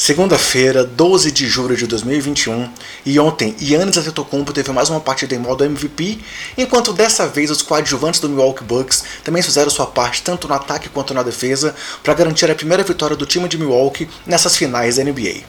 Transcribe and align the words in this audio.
Segunda-feira, 0.00 0.84
12 0.84 1.32
de 1.32 1.48
julho 1.48 1.76
de 1.76 1.84
2021, 1.84 2.70
e 3.04 3.18
ontem 3.18 3.56
Yannis 3.60 3.96
Antetokounmpo 3.96 4.52
teve 4.52 4.70
mais 4.70 4.88
uma 4.88 5.00
partida 5.00 5.34
em 5.34 5.40
modo 5.40 5.64
MVP, 5.64 6.20
enquanto 6.56 6.92
dessa 6.92 7.26
vez 7.26 7.50
os 7.50 7.62
coadjuvantes 7.62 8.20
do 8.20 8.28
Milwaukee 8.28 8.62
Bucks 8.62 9.02
também 9.24 9.42
fizeram 9.42 9.68
sua 9.68 9.88
parte 9.88 10.22
tanto 10.22 10.46
no 10.46 10.54
ataque 10.54 10.88
quanto 10.88 11.12
na 11.12 11.24
defesa 11.24 11.74
para 12.00 12.14
garantir 12.14 12.48
a 12.48 12.54
primeira 12.54 12.84
vitória 12.84 13.16
do 13.16 13.26
time 13.26 13.48
de 13.48 13.58
Milwaukee 13.58 14.08
nessas 14.24 14.56
finais 14.56 14.98
da 14.98 15.04
NBA. 15.04 15.42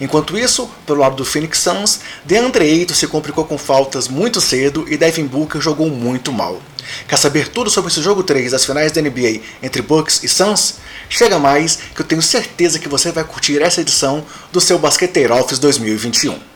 Enquanto 0.00 0.38
isso, 0.38 0.70
pelo 0.86 1.00
lado 1.00 1.16
do 1.16 1.24
Phoenix 1.24 1.58
Suns, 1.58 2.00
DeAndre 2.24 2.64
Ayton 2.64 2.94
se 2.94 3.08
complicou 3.08 3.44
com 3.44 3.58
faltas 3.58 4.06
muito 4.06 4.40
cedo 4.40 4.86
e 4.88 4.96
Devin 4.96 5.26
Booker 5.26 5.60
jogou 5.60 5.90
muito 5.90 6.32
mal. 6.32 6.62
Quer 7.08 7.16
saber 7.16 7.48
tudo 7.48 7.68
sobre 7.68 7.90
esse 7.90 8.00
jogo 8.00 8.22
3 8.22 8.52
das 8.52 8.64
finais 8.64 8.92
da 8.92 9.02
NBA 9.02 9.40
entre 9.62 9.82
Bucks 9.82 10.22
e 10.22 10.28
Suns? 10.28 10.76
Chega 11.08 11.38
mais 11.38 11.78
que 11.94 12.00
eu 12.00 12.06
tenho 12.06 12.22
certeza 12.22 12.78
que 12.78 12.88
você 12.88 13.12
vai 13.12 13.24
curtir 13.24 13.62
essa 13.62 13.80
edição 13.80 14.24
do 14.52 14.60
seu 14.60 14.78
Basqueteiro 14.78 15.34
Office 15.34 15.58
2021. 15.58 16.55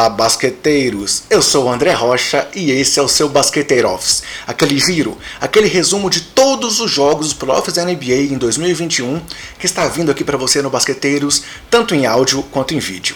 Fala 0.00 0.08
basqueteiros! 0.08 1.24
Eu 1.28 1.42
sou 1.42 1.66
o 1.66 1.70
André 1.70 1.92
Rocha 1.92 2.48
e 2.54 2.70
esse 2.70 2.98
é 2.98 3.02
o 3.02 3.08
seu 3.08 3.28
Basqueteiro 3.28 3.86
Office, 3.86 4.22
aquele 4.46 4.78
giro, 4.78 5.18
aquele 5.38 5.68
resumo 5.68 6.08
de 6.08 6.22
todos 6.22 6.80
os 6.80 6.90
jogos 6.90 7.26
dos 7.26 7.34
playoffs 7.34 7.74
da 7.74 7.84
NBA 7.84 8.32
em 8.32 8.38
2021 8.38 9.20
que 9.58 9.66
está 9.66 9.86
vindo 9.88 10.10
aqui 10.10 10.24
para 10.24 10.38
você 10.38 10.62
no 10.62 10.70
Basqueteiros, 10.70 11.42
tanto 11.68 11.94
em 11.94 12.06
áudio 12.06 12.42
quanto 12.44 12.72
em 12.72 12.78
vídeo. 12.78 13.14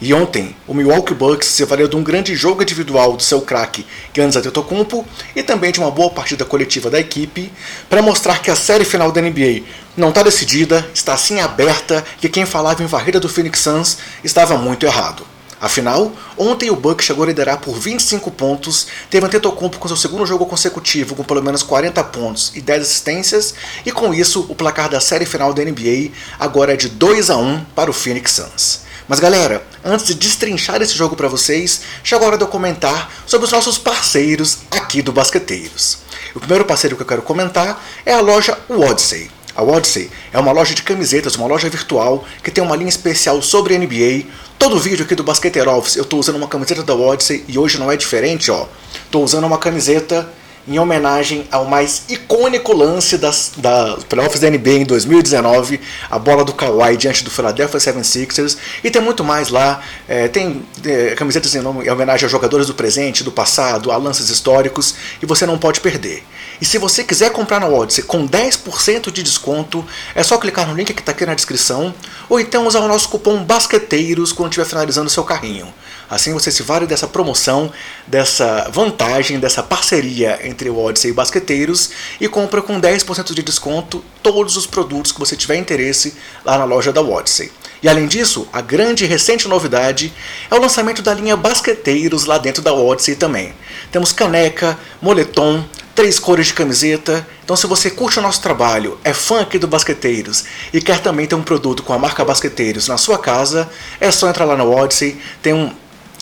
E 0.00 0.14
ontem, 0.14 0.56
o 0.66 0.72
Milwaukee 0.72 1.12
Bucks 1.12 1.48
se 1.48 1.66
valeu 1.66 1.86
de 1.86 1.96
um 1.96 2.02
grande 2.02 2.34
jogo 2.34 2.62
individual 2.62 3.14
do 3.14 3.22
seu 3.22 3.42
craque 3.42 3.84
Giannis 4.14 4.34
Antetokounmpo 4.34 5.06
e 5.36 5.42
também 5.42 5.70
de 5.70 5.80
uma 5.80 5.90
boa 5.90 6.08
partida 6.08 6.46
coletiva 6.46 6.88
da 6.88 6.98
equipe 6.98 7.52
para 7.90 8.00
mostrar 8.00 8.40
que 8.40 8.50
a 8.50 8.56
série 8.56 8.86
final 8.86 9.12
da 9.12 9.20
NBA 9.20 9.64
não 9.94 10.08
está 10.08 10.22
decidida, 10.22 10.88
está 10.94 11.14
sim 11.14 11.40
aberta 11.40 12.02
e 12.16 12.20
que 12.22 12.30
quem 12.30 12.46
falava 12.46 12.82
em 12.82 12.86
varrida 12.86 13.20
do 13.20 13.28
Phoenix 13.28 13.60
Suns 13.60 13.98
estava 14.24 14.56
muito 14.56 14.86
errado. 14.86 15.31
Afinal, 15.62 16.10
ontem 16.36 16.72
o 16.72 16.74
Bucks 16.74 17.06
chegou 17.06 17.22
a 17.22 17.28
liderar 17.28 17.58
por 17.60 17.78
25 17.78 18.32
pontos, 18.32 18.88
teve 19.08 19.24
Antetokounmpo 19.24 19.78
com 19.78 19.86
seu 19.86 19.96
segundo 19.96 20.26
jogo 20.26 20.44
consecutivo 20.44 21.14
com 21.14 21.22
pelo 21.22 21.40
menos 21.40 21.62
40 21.62 22.02
pontos 22.02 22.50
e 22.56 22.60
10 22.60 22.82
assistências, 22.82 23.54
e 23.86 23.92
com 23.92 24.12
isso 24.12 24.44
o 24.48 24.56
placar 24.56 24.88
da 24.88 25.00
série 25.00 25.24
final 25.24 25.54
da 25.54 25.62
NBA 25.64 26.10
agora 26.36 26.72
é 26.72 26.76
de 26.76 26.88
2 26.88 27.30
a 27.30 27.36
1 27.36 27.64
para 27.76 27.88
o 27.88 27.94
Phoenix 27.94 28.32
Suns. 28.32 28.80
Mas 29.06 29.20
galera, 29.20 29.64
antes 29.84 30.04
de 30.04 30.14
destrinchar 30.14 30.82
esse 30.82 30.96
jogo 30.96 31.14
para 31.14 31.28
vocês, 31.28 31.82
chegou 32.02 32.24
a 32.24 32.28
hora 32.30 32.38
de 32.38 32.42
eu 32.42 32.48
comentar 32.48 33.12
sobre 33.24 33.46
os 33.46 33.52
nossos 33.52 33.78
parceiros 33.78 34.58
aqui 34.68 35.00
do 35.00 35.12
Basqueteiros. 35.12 35.98
O 36.34 36.40
primeiro 36.40 36.64
parceiro 36.64 36.96
que 36.96 37.02
eu 37.02 37.06
quero 37.06 37.22
comentar 37.22 37.80
é 38.04 38.12
a 38.12 38.20
loja 38.20 38.58
Odyssey. 38.68 39.30
A 39.54 39.62
Odyssey 39.62 40.10
é 40.32 40.38
uma 40.38 40.50
loja 40.50 40.74
de 40.74 40.82
camisetas, 40.82 41.36
uma 41.36 41.46
loja 41.46 41.68
virtual 41.68 42.24
que 42.42 42.50
tem 42.50 42.64
uma 42.64 42.74
linha 42.74 42.88
especial 42.88 43.42
sobre 43.42 43.76
NBA. 43.76 44.26
Todo 44.62 44.78
vídeo 44.78 45.04
aqui 45.04 45.16
do 45.16 45.24
Office 45.28 45.96
eu 45.96 46.04
estou 46.04 46.20
usando 46.20 46.36
uma 46.36 46.46
camiseta 46.46 46.84
da 46.84 46.94
Odyssey 46.94 47.44
e 47.48 47.58
hoje 47.58 47.80
não 47.80 47.90
é 47.90 47.96
diferente, 47.96 48.48
ó. 48.48 48.68
Estou 48.94 49.24
usando 49.24 49.42
uma 49.42 49.58
camiseta 49.58 50.32
em 50.68 50.78
homenagem 50.78 51.48
ao 51.50 51.64
mais 51.64 52.04
icônico 52.08 52.72
lance 52.72 53.18
das, 53.18 53.54
da 53.56 53.96
playoffs 54.08 54.38
da 54.38 54.48
NBA 54.48 54.70
em 54.70 54.84
2019, 54.84 55.80
a 56.08 56.16
bola 56.16 56.44
do 56.44 56.52
Kawhi 56.52 56.96
diante 56.96 57.24
do 57.24 57.30
Philadelphia 57.30 57.80
76ers, 57.80 58.56
e 58.84 58.88
tem 58.88 59.02
muito 59.02 59.24
mais 59.24 59.48
lá, 59.48 59.82
é, 60.08 60.28
tem 60.28 60.62
é, 60.84 61.16
camisetas 61.16 61.52
em, 61.56 61.60
nome, 61.60 61.84
em 61.84 61.90
homenagem 61.90 62.26
a 62.26 62.28
jogadores 62.28 62.68
do 62.68 62.74
presente, 62.74 63.24
do 63.24 63.32
passado, 63.32 63.90
a 63.90 63.96
lances 63.96 64.30
históricos, 64.30 64.94
e 65.20 65.26
você 65.26 65.44
não 65.44 65.58
pode 65.58 65.80
perder. 65.80 66.22
E 66.62 66.64
se 66.64 66.78
você 66.78 67.02
quiser 67.02 67.32
comprar 67.32 67.58
na 67.58 67.66
Odyssey 67.66 68.04
com 68.04 68.24
10% 68.24 69.10
de 69.10 69.20
desconto, 69.20 69.84
é 70.14 70.22
só 70.22 70.38
clicar 70.38 70.64
no 70.64 70.76
link 70.76 70.94
que 70.94 71.00
está 71.00 71.10
aqui 71.10 71.26
na 71.26 71.34
descrição, 71.34 71.92
ou 72.28 72.38
então 72.38 72.68
usar 72.68 72.78
o 72.78 72.86
nosso 72.86 73.08
cupom 73.08 73.42
BASQUETEIROS 73.42 74.30
quando 74.30 74.52
estiver 74.52 74.64
finalizando 74.64 75.08
o 75.08 75.10
seu 75.10 75.24
carrinho. 75.24 75.74
Assim 76.08 76.32
você 76.32 76.52
se 76.52 76.62
vale 76.62 76.86
dessa 76.86 77.08
promoção, 77.08 77.72
dessa 78.06 78.68
vantagem, 78.70 79.40
dessa 79.40 79.60
parceria 79.60 80.38
entre 80.44 80.70
o 80.70 80.78
Odyssey 80.78 81.10
e 81.10 81.12
Basqueteiros 81.14 81.90
e 82.20 82.28
compra 82.28 82.62
com 82.62 82.80
10% 82.80 83.34
de 83.34 83.42
desconto 83.42 84.04
todos 84.22 84.56
os 84.56 84.64
produtos 84.64 85.10
que 85.10 85.18
você 85.18 85.34
tiver 85.34 85.56
interesse 85.56 86.14
lá 86.44 86.56
na 86.58 86.64
loja 86.64 86.92
da 86.92 87.02
Odyssey. 87.02 87.50
E 87.82 87.88
além 87.88 88.06
disso, 88.06 88.46
a 88.52 88.60
grande 88.60 89.04
e 89.04 89.08
recente 89.08 89.48
novidade 89.48 90.12
é 90.48 90.54
o 90.54 90.60
lançamento 90.60 91.02
da 91.02 91.12
linha 91.12 91.36
Basqueteiros 91.36 92.26
lá 92.26 92.38
dentro 92.38 92.62
da 92.62 92.72
Odyssey 92.72 93.16
também. 93.16 93.52
Temos 93.90 94.12
caneca, 94.12 94.78
moletom, 95.00 95.64
três 95.94 96.18
cores 96.18 96.46
de 96.46 96.54
camiseta. 96.54 97.26
Então, 97.44 97.56
se 97.56 97.66
você 97.66 97.90
curte 97.90 98.20
o 98.20 98.22
nosso 98.22 98.40
trabalho, 98.40 98.98
é 99.02 99.12
fã 99.12 99.40
aqui 99.40 99.58
do 99.58 99.66
Basqueteiros 99.66 100.44
e 100.72 100.80
quer 100.80 101.00
também 101.00 101.26
ter 101.26 101.34
um 101.34 101.42
produto 101.42 101.82
com 101.82 101.92
a 101.92 101.98
marca 101.98 102.24
Basqueteiros 102.24 102.86
na 102.86 102.96
sua 102.96 103.18
casa, 103.18 103.68
é 104.00 104.10
só 104.12 104.28
entrar 104.28 104.44
lá 104.44 104.56
no 104.56 104.70
Odyssey. 104.70 105.20
Tem 105.42 105.52
um 105.52 105.72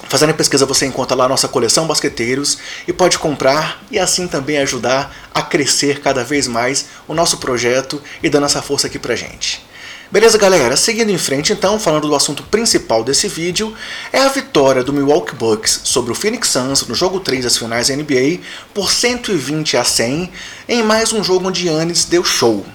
Fazendo 0.08 0.30
a 0.30 0.34
pesquisa 0.34 0.66
você 0.66 0.86
encontra 0.86 1.16
lá 1.16 1.26
a 1.26 1.28
nossa 1.28 1.46
coleção 1.46 1.86
Basqueteiros 1.86 2.58
e 2.88 2.92
pode 2.92 3.16
comprar 3.16 3.80
e 3.92 3.98
assim 3.98 4.26
também 4.26 4.58
ajudar 4.58 5.14
a 5.32 5.40
crescer 5.40 6.00
cada 6.00 6.24
vez 6.24 6.48
mais 6.48 6.86
o 7.06 7.14
nosso 7.14 7.36
projeto 7.36 8.02
e 8.20 8.28
dando 8.28 8.46
essa 8.46 8.60
força 8.60 8.88
aqui 8.88 8.98
pra 8.98 9.14
gente. 9.14 9.64
Beleza, 10.12 10.36
galera? 10.36 10.76
Seguindo 10.76 11.10
em 11.10 11.18
frente, 11.18 11.52
então, 11.52 11.78
falando 11.78 12.08
do 12.08 12.16
assunto 12.16 12.42
principal 12.42 13.04
desse 13.04 13.28
vídeo, 13.28 13.72
é 14.12 14.18
a 14.18 14.28
vitória 14.28 14.82
do 14.82 14.92
Milwaukee 14.92 15.36
Bucks 15.36 15.82
sobre 15.84 16.10
o 16.10 16.16
Phoenix 16.16 16.48
Suns 16.48 16.84
no 16.88 16.96
jogo 16.96 17.20
3 17.20 17.44
das 17.44 17.56
finais 17.56 17.86
da 17.86 17.94
NBA 17.94 18.40
por 18.74 18.90
120 18.90 19.76
a 19.76 19.84
100 19.84 20.32
em 20.68 20.82
mais 20.82 21.12
um 21.12 21.22
jogo 21.22 21.46
onde 21.46 21.68
Yannis 21.68 22.06
deu 22.06 22.24
show. 22.24 22.66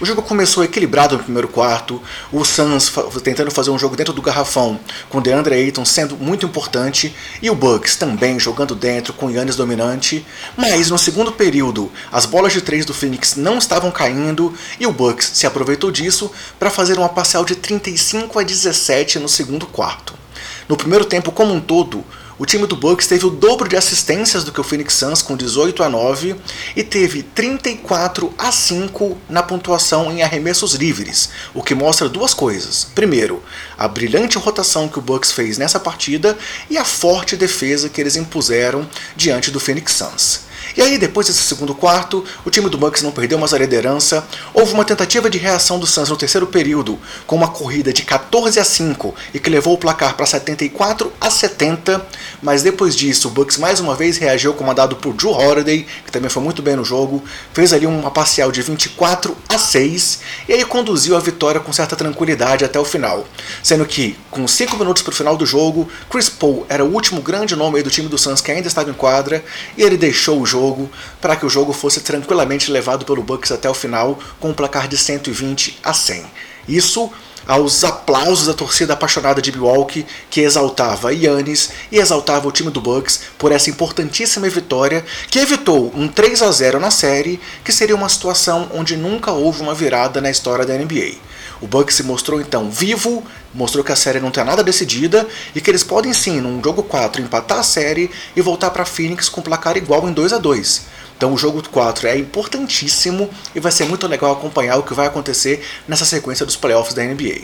O 0.00 0.04
jogo 0.04 0.22
começou 0.22 0.64
equilibrado 0.64 1.16
no 1.16 1.22
primeiro 1.22 1.46
quarto, 1.46 2.02
o 2.32 2.44
Suns 2.44 2.92
tentando 3.22 3.52
fazer 3.52 3.70
um 3.70 3.78
jogo 3.78 3.94
dentro 3.94 4.12
do 4.12 4.20
garrafão, 4.20 4.80
com 5.08 5.22
DeAndre 5.22 5.54
Ayton 5.54 5.84
sendo 5.84 6.16
muito 6.16 6.44
importante, 6.44 7.14
e 7.40 7.48
o 7.48 7.54
Bucks 7.54 7.94
também 7.94 8.40
jogando 8.40 8.74
dentro, 8.74 9.12
com 9.12 9.30
Yannis 9.30 9.54
dominante, 9.54 10.26
mas 10.56 10.90
no 10.90 10.98
segundo 10.98 11.30
período, 11.30 11.92
as 12.10 12.26
bolas 12.26 12.52
de 12.52 12.60
três 12.60 12.84
do 12.84 12.92
Phoenix 12.92 13.36
não 13.36 13.56
estavam 13.56 13.92
caindo, 13.92 14.52
e 14.80 14.86
o 14.86 14.92
Bucks 14.92 15.30
se 15.34 15.46
aproveitou 15.46 15.92
disso 15.92 16.28
para 16.58 16.70
fazer 16.70 16.98
uma 16.98 17.08
parcial 17.08 17.44
de 17.44 17.54
35 17.54 18.40
a 18.40 18.42
17 18.42 19.20
no 19.20 19.28
segundo 19.28 19.64
quarto. 19.64 20.12
No 20.68 20.76
primeiro 20.76 21.04
tempo 21.04 21.30
como 21.30 21.54
um 21.54 21.60
todo, 21.60 22.04
o 22.38 22.44
time 22.44 22.66
do 22.66 22.74
Bucks 22.74 23.06
teve 23.06 23.26
o 23.26 23.30
dobro 23.30 23.68
de 23.68 23.76
assistências 23.76 24.42
do 24.42 24.50
que 24.50 24.60
o 24.60 24.64
Phoenix 24.64 24.94
Suns 24.94 25.22
com 25.22 25.36
18 25.36 25.82
a 25.82 25.88
9 25.88 26.34
e 26.74 26.82
teve 26.82 27.22
34 27.22 28.34
a 28.36 28.50
5 28.50 29.16
na 29.28 29.42
pontuação 29.42 30.10
em 30.10 30.22
arremessos 30.22 30.74
livres, 30.74 31.30
o 31.54 31.62
que 31.62 31.74
mostra 31.74 32.08
duas 32.08 32.34
coisas. 32.34 32.88
Primeiro, 32.94 33.42
a 33.78 33.86
brilhante 33.86 34.36
rotação 34.36 34.88
que 34.88 34.98
o 34.98 35.02
Bucks 35.02 35.30
fez 35.30 35.58
nessa 35.58 35.78
partida 35.78 36.36
e 36.68 36.76
a 36.76 36.84
forte 36.84 37.36
defesa 37.36 37.88
que 37.88 38.00
eles 38.00 38.16
impuseram 38.16 38.88
diante 39.16 39.50
do 39.50 39.60
Phoenix 39.60 39.92
Suns. 39.92 40.53
E 40.76 40.82
aí, 40.82 40.98
depois 40.98 41.26
desse 41.26 41.42
segundo 41.42 41.74
quarto, 41.74 42.24
o 42.44 42.50
time 42.50 42.68
do 42.68 42.78
Bucks 42.78 43.02
não 43.02 43.12
perdeu 43.12 43.38
mais 43.38 43.54
a 43.54 43.58
liderança. 43.58 44.26
Houve 44.52 44.72
uma 44.72 44.84
tentativa 44.84 45.30
de 45.30 45.38
reação 45.38 45.78
do 45.78 45.86
Suns 45.86 46.08
no 46.08 46.16
terceiro 46.16 46.46
período, 46.46 46.98
com 47.26 47.36
uma 47.36 47.48
corrida 47.48 47.92
de 47.92 48.02
14 48.02 48.58
a 48.58 48.64
5 48.64 49.14
e 49.32 49.38
que 49.38 49.50
levou 49.50 49.74
o 49.74 49.78
placar 49.78 50.16
para 50.16 50.26
74 50.26 51.12
a 51.20 51.30
70. 51.30 52.04
Mas 52.42 52.62
depois 52.62 52.96
disso, 52.96 53.28
o 53.28 53.30
Bucks 53.30 53.58
mais 53.58 53.80
uma 53.80 53.94
vez 53.94 54.16
reagiu, 54.16 54.54
comandado 54.54 54.96
por 54.96 55.14
Drew 55.14 55.32
Holiday, 55.32 55.86
que 56.04 56.12
também 56.12 56.30
foi 56.30 56.42
muito 56.42 56.62
bem 56.62 56.76
no 56.76 56.84
jogo, 56.84 57.22
fez 57.52 57.72
ali 57.72 57.86
uma 57.86 58.10
parcial 58.10 58.50
de 58.50 58.62
24 58.62 59.36
a 59.48 59.58
6 59.58 60.20
e 60.48 60.52
aí 60.52 60.64
conduziu 60.64 61.16
a 61.16 61.20
vitória 61.20 61.60
com 61.60 61.72
certa 61.72 61.96
tranquilidade 61.96 62.64
até 62.64 62.78
o 62.78 62.84
final. 62.84 63.26
Sendo 63.62 63.84
que, 63.86 64.16
com 64.30 64.46
5 64.46 64.76
minutos 64.76 65.02
para 65.02 65.12
o 65.12 65.14
final 65.14 65.36
do 65.36 65.46
jogo, 65.46 65.88
Chris 66.10 66.28
Paul 66.28 66.66
era 66.68 66.84
o 66.84 66.92
último 66.92 67.20
grande 67.20 67.56
nome 67.56 67.82
do 67.82 67.90
time 67.90 68.08
do 68.08 68.18
Suns 68.18 68.40
que 68.40 68.50
ainda 68.50 68.68
estava 68.68 68.90
em 68.90 68.94
quadra 68.94 69.44
e 69.76 69.82
ele 69.82 69.96
deixou 69.96 70.40
o 70.40 70.46
jogo 70.54 70.88
para 71.20 71.34
que 71.34 71.44
o 71.44 71.50
jogo 71.50 71.72
fosse 71.72 72.00
tranquilamente 72.00 72.70
levado 72.70 73.04
pelo 73.04 73.22
Bucks 73.22 73.50
até 73.50 73.68
o 73.68 73.74
final 73.74 74.18
com 74.38 74.50
um 74.50 74.54
placar 74.54 74.86
de 74.86 74.96
120 74.96 75.80
a 75.82 75.92
100. 75.92 76.24
Isso 76.68 77.10
aos 77.46 77.84
aplausos 77.84 78.46
da 78.46 78.54
torcida 78.54 78.94
apaixonada 78.94 79.42
de 79.42 79.52
Milwaukee, 79.52 80.06
que 80.30 80.40
exaltava 80.40 81.12
Yannis 81.12 81.70
e 81.92 81.98
exaltava 81.98 82.48
o 82.48 82.52
time 82.52 82.70
do 82.70 82.80
Bucks 82.80 83.20
por 83.36 83.52
essa 83.52 83.68
importantíssima 83.68 84.48
vitória 84.48 85.04
que 85.28 85.38
evitou 85.38 85.92
um 85.94 86.08
3 86.08 86.40
a 86.42 86.50
0 86.50 86.80
na 86.80 86.90
série, 86.90 87.40
que 87.62 87.72
seria 87.72 87.96
uma 87.96 88.08
situação 88.08 88.70
onde 88.72 88.96
nunca 88.96 89.32
houve 89.32 89.60
uma 89.60 89.74
virada 89.74 90.20
na 90.20 90.30
história 90.30 90.64
da 90.64 90.74
NBA. 90.74 91.16
O 91.60 91.66
Bucks 91.66 91.96
se 91.96 92.02
mostrou 92.02 92.40
então 92.40 92.70
vivo, 92.70 93.24
mostrou 93.52 93.84
que 93.84 93.92
a 93.92 93.96
série 93.96 94.20
não 94.20 94.30
tem 94.30 94.44
nada 94.44 94.62
decidida 94.62 95.26
e 95.54 95.60
que 95.60 95.70
eles 95.70 95.84
podem 95.84 96.12
sim, 96.12 96.40
num 96.40 96.62
jogo 96.62 96.82
4, 96.82 97.22
empatar 97.22 97.58
a 97.58 97.62
série 97.62 98.10
e 98.34 98.40
voltar 98.40 98.70
para 98.70 98.84
Phoenix 98.84 99.28
com 99.28 99.40
placar 99.42 99.76
igual 99.76 100.08
em 100.08 100.12
2 100.12 100.32
a 100.32 100.38
2 100.38 100.94
então 101.16 101.32
o 101.32 101.38
jogo 101.38 101.62
4 101.66 102.08
é 102.08 102.18
importantíssimo 102.18 103.30
e 103.54 103.60
vai 103.60 103.72
ser 103.72 103.84
muito 103.84 104.06
legal 104.06 104.32
acompanhar 104.32 104.76
o 104.76 104.82
que 104.82 104.94
vai 104.94 105.06
acontecer 105.06 105.64
nessa 105.86 106.04
sequência 106.04 106.44
dos 106.44 106.56
playoffs 106.56 106.94
da 106.94 107.04
NBA. 107.04 107.42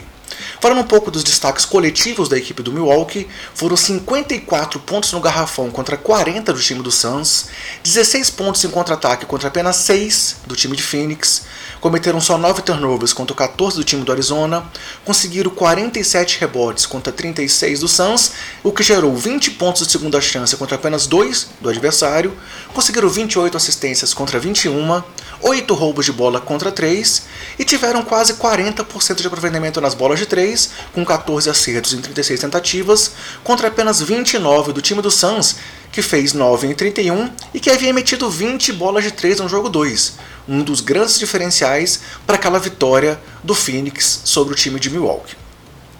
Falando 0.59 0.81
um 0.81 0.87
pouco 0.87 1.11
dos 1.11 1.23
destaques 1.23 1.65
coletivos 1.65 2.29
da 2.29 2.37
equipe 2.37 2.61
do 2.63 2.71
Milwaukee, 2.71 3.27
foram 3.53 3.75
54 3.75 4.79
pontos 4.81 5.11
no 5.11 5.19
garrafão 5.19 5.69
contra 5.71 5.97
40 5.97 6.53
do 6.53 6.59
time 6.59 6.81
do 6.81 6.91
Suns, 6.91 7.47
16 7.83 8.29
pontos 8.29 8.63
em 8.63 8.69
contra-ataque 8.69 9.25
contra 9.25 9.47
apenas 9.47 9.77
6 9.77 10.37
do 10.45 10.55
time 10.55 10.75
de 10.75 10.83
Phoenix, 10.83 11.43
cometeram 11.81 12.21
só 12.21 12.37
9 12.37 12.61
turnovers 12.61 13.11
contra 13.11 13.35
14 13.35 13.75
do 13.75 13.83
time 13.83 14.03
do 14.03 14.11
Arizona, 14.11 14.63
conseguiram 15.03 15.49
47 15.49 16.39
rebotes 16.39 16.85
contra 16.85 17.11
36 17.11 17.79
do 17.79 17.87
Suns, 17.87 18.31
o 18.63 18.71
que 18.71 18.83
gerou 18.83 19.13
20 19.15 19.51
pontos 19.51 19.85
de 19.85 19.91
segunda 19.91 20.21
chance 20.21 20.55
contra 20.55 20.75
apenas 20.75 21.07
2 21.07 21.49
do 21.59 21.69
adversário, 21.69 22.37
conseguiram 22.73 23.09
28 23.09 23.57
assistências 23.57 24.13
contra 24.13 24.39
21, 24.39 25.01
8 25.41 25.73
roubos 25.73 26.05
de 26.05 26.11
bola 26.11 26.39
contra 26.39 26.71
3 26.71 27.23
e 27.57 27.65
tiveram 27.65 28.03
quase 28.03 28.35
40% 28.35 29.15
de 29.15 29.27
aproveitamento 29.27 29.81
nas 29.81 29.95
bolas 29.95 30.19
de 30.19 30.27
3, 30.27 30.69
com 30.93 31.03
14 31.03 31.49
acertos 31.49 31.93
em 31.93 32.01
36 32.01 32.39
tentativas, 32.39 33.11
contra 33.43 33.69
apenas 33.69 33.99
29 34.01 34.71
do 34.71 34.81
time 34.81 35.01
do 35.01 35.09
Suns, 35.09 35.55
que 35.91 36.01
fez 36.01 36.33
9 36.33 36.67
em 36.67 36.73
31 36.73 37.29
e 37.53 37.59
que 37.59 37.69
havia 37.69 37.93
metido 37.93 38.29
20 38.29 38.73
bolas 38.73 39.03
de 39.03 39.11
3 39.11 39.39
no 39.39 39.49
jogo 39.49 39.69
2, 39.69 40.13
um 40.47 40.63
dos 40.63 40.79
grandes 40.79 41.19
diferenciais 41.19 42.01
para 42.25 42.35
aquela 42.35 42.59
vitória 42.59 43.19
do 43.43 43.53
Phoenix 43.53 44.21
sobre 44.23 44.53
o 44.53 44.55
time 44.57 44.79
de 44.79 44.89
Milwaukee. 44.89 45.35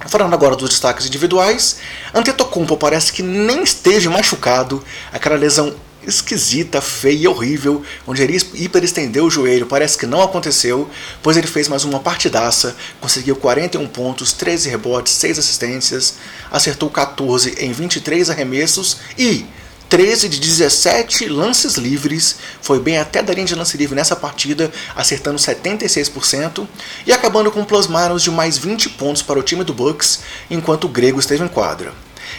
Falando 0.07 0.33
agora 0.33 0.55
dos 0.55 0.69
destaques 0.69 1.05
individuais, 1.05 1.77
Antetokounmpo 2.13 2.75
parece 2.77 3.13
que 3.13 3.21
nem 3.21 3.61
esteve 3.61 4.09
machucado, 4.09 4.83
aquela 5.11 5.35
lesão 5.35 5.75
esquisita, 6.07 6.81
feia, 6.81 7.29
horrível, 7.29 7.83
onde 8.07 8.23
ele 8.23 8.35
hiperestendeu 8.55 9.25
o 9.25 9.29
joelho, 9.29 9.67
parece 9.67 9.97
que 9.97 10.07
não 10.07 10.21
aconteceu, 10.21 10.89
pois 11.21 11.37
ele 11.37 11.45
fez 11.45 11.67
mais 11.67 11.83
uma 11.83 11.99
partidaça, 11.99 12.75
conseguiu 12.99 13.35
41 13.35 13.87
pontos, 13.87 14.33
13 14.33 14.69
rebotes, 14.69 15.13
6 15.13 15.37
assistências, 15.37 16.15
acertou 16.49 16.89
14 16.89 17.55
em 17.59 17.71
23 17.71 18.31
arremessos 18.31 18.97
e 19.17 19.45
13 19.91 20.29
de 20.29 20.39
17 20.39 21.27
lances 21.27 21.75
livres, 21.75 22.37
foi 22.61 22.79
bem 22.79 22.97
até 22.97 23.21
da 23.21 23.33
linha 23.33 23.45
de 23.45 23.53
lance 23.53 23.75
livre 23.75 23.93
nessa 23.93 24.15
partida, 24.15 24.71
acertando 24.95 25.37
76% 25.37 26.65
e 27.05 27.11
acabando 27.11 27.51
com 27.51 27.65
plus-minus 27.65 28.23
de 28.23 28.31
mais 28.31 28.57
20 28.57 28.91
pontos 28.91 29.21
para 29.21 29.37
o 29.37 29.43
time 29.43 29.65
do 29.65 29.73
Bucks, 29.73 30.21
enquanto 30.49 30.85
o 30.85 30.87
Grego 30.87 31.19
esteve 31.19 31.43
em 31.43 31.49
quadra. 31.49 31.91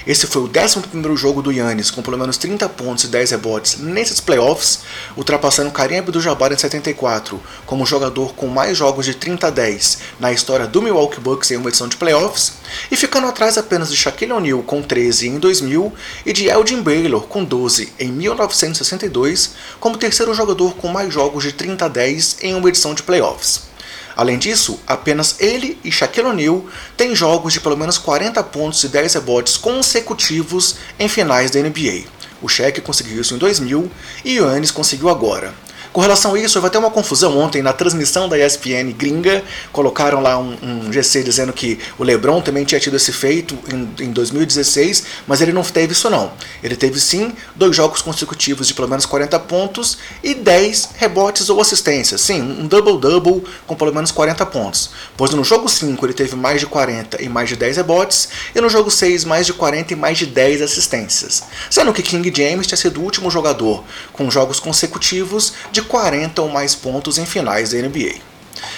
Esse 0.04 0.26
foi 0.26 0.42
o 0.42 0.46
11 0.46 1.16
jogo 1.16 1.40
do 1.40 1.52
Yannis 1.52 1.90
com 1.90 2.02
pelo 2.02 2.18
menos 2.18 2.36
30 2.36 2.68
pontos 2.70 3.04
e 3.04 3.08
10 3.08 3.30
rebotes 3.30 3.78
nesses 3.78 4.20
playoffs, 4.20 4.80
ultrapassando 5.16 5.70
Karim 5.70 5.98
Abdul-Jabbar 5.98 6.52
em 6.52 6.56
74 6.56 7.40
como 7.64 7.86
jogador 7.86 8.34
com 8.34 8.48
mais 8.48 8.76
jogos 8.76 9.06
de 9.06 9.14
30 9.14 9.46
a 9.46 9.50
10 9.50 9.98
na 10.18 10.32
história 10.32 10.66
do 10.66 10.82
Milwaukee 10.82 11.20
Bucks 11.20 11.50
em 11.52 11.56
uma 11.56 11.68
edição 11.68 11.86
de 11.86 11.96
playoffs, 11.96 12.54
e 12.90 12.96
ficando 12.96 13.28
atrás 13.28 13.56
apenas 13.56 13.90
de 13.90 13.96
Shaquille 13.96 14.32
O'Neal 14.32 14.62
com 14.62 14.82
13 14.82 15.28
em 15.28 15.38
2000 15.38 15.92
e 16.26 16.32
de 16.32 16.48
Elgin 16.48 16.82
Baylor 16.82 17.22
com 17.22 17.44
12 17.44 17.92
em 17.98 18.10
1962 18.10 19.52
como 19.78 19.96
terceiro 19.96 20.34
jogador 20.34 20.74
com 20.74 20.88
mais 20.88 21.14
jogos 21.14 21.44
de 21.44 21.52
30 21.52 21.84
a 21.84 21.88
10 21.88 22.38
em 22.42 22.54
uma 22.54 22.68
edição 22.68 22.92
de 22.92 23.02
playoffs. 23.04 23.71
Além 24.16 24.38
disso, 24.38 24.78
apenas 24.86 25.36
ele 25.40 25.78
e 25.82 25.90
Shaquille 25.90 26.28
O'Neal 26.28 26.64
têm 26.96 27.14
jogos 27.14 27.52
de 27.52 27.60
pelo 27.60 27.76
menos 27.76 27.98
40 27.98 28.42
pontos 28.44 28.82
e 28.84 28.88
10 28.88 29.14
rebotes 29.14 29.56
consecutivos 29.56 30.76
em 30.98 31.08
finais 31.08 31.50
da 31.50 31.60
NBA. 31.60 32.04
O 32.42 32.48
Shaq 32.48 32.80
conseguiu 32.80 33.20
isso 33.20 33.34
em 33.34 33.38
2000 33.38 33.90
e 34.24 34.36
Yannis 34.36 34.70
conseguiu 34.70 35.08
agora. 35.08 35.54
Com 35.92 36.00
relação 36.00 36.34
a 36.34 36.40
isso, 36.40 36.56
houve 36.56 36.68
até 36.68 36.78
uma 36.78 36.90
confusão 36.90 37.38
ontem 37.38 37.60
na 37.60 37.74
transmissão 37.74 38.26
da 38.26 38.38
ESPN 38.38 38.92
gringa. 38.96 39.44
Colocaram 39.70 40.22
lá 40.22 40.38
um, 40.38 40.56
um 40.62 40.90
GC 40.90 41.22
dizendo 41.22 41.52
que 41.52 41.78
o 41.98 42.02
LeBron 42.02 42.40
também 42.40 42.64
tinha 42.64 42.80
tido 42.80 42.96
esse 42.96 43.12
feito 43.12 43.58
em, 43.70 44.06
em 44.06 44.10
2016, 44.10 45.04
mas 45.26 45.42
ele 45.42 45.52
não 45.52 45.62
teve 45.62 45.92
isso 45.92 46.08
não. 46.08 46.32
Ele 46.62 46.76
teve 46.76 46.98
sim 46.98 47.34
dois 47.54 47.76
jogos 47.76 48.00
consecutivos 48.00 48.66
de 48.66 48.72
pelo 48.72 48.88
menos 48.88 49.04
40 49.04 49.38
pontos 49.40 49.98
e 50.22 50.32
10 50.32 50.90
rebotes 50.96 51.50
ou 51.50 51.60
assistências. 51.60 52.22
Sim, 52.22 52.40
um 52.40 52.66
double-double 52.66 53.44
com 53.66 53.74
pelo 53.74 53.94
menos 53.94 54.10
40 54.10 54.46
pontos. 54.46 54.90
Pois 55.14 55.32
no 55.32 55.44
jogo 55.44 55.68
5 55.68 56.06
ele 56.06 56.14
teve 56.14 56.34
mais 56.34 56.58
de 56.58 56.66
40 56.66 57.22
e 57.22 57.28
mais 57.28 57.50
de 57.50 57.56
10 57.56 57.76
rebotes, 57.76 58.30
e 58.54 58.60
no 58.62 58.70
jogo 58.70 58.90
6 58.90 59.26
mais 59.26 59.44
de 59.44 59.52
40 59.52 59.92
e 59.92 59.96
mais 59.96 60.16
de 60.16 60.24
10 60.24 60.62
assistências. 60.62 61.42
Sendo 61.68 61.92
que 61.92 62.02
King 62.02 62.32
James 62.34 62.66
tinha 62.66 62.78
sido 62.78 62.98
o 62.98 63.04
último 63.04 63.30
jogador 63.30 63.84
com 64.14 64.30
jogos 64.30 64.58
consecutivos 64.58 65.52
de 65.70 65.81
de 65.82 65.88
40 65.88 66.40
ou 66.42 66.48
mais 66.48 66.74
pontos 66.74 67.18
em 67.18 67.26
finais 67.26 67.70
da 67.70 67.78
NBA. 67.78 68.32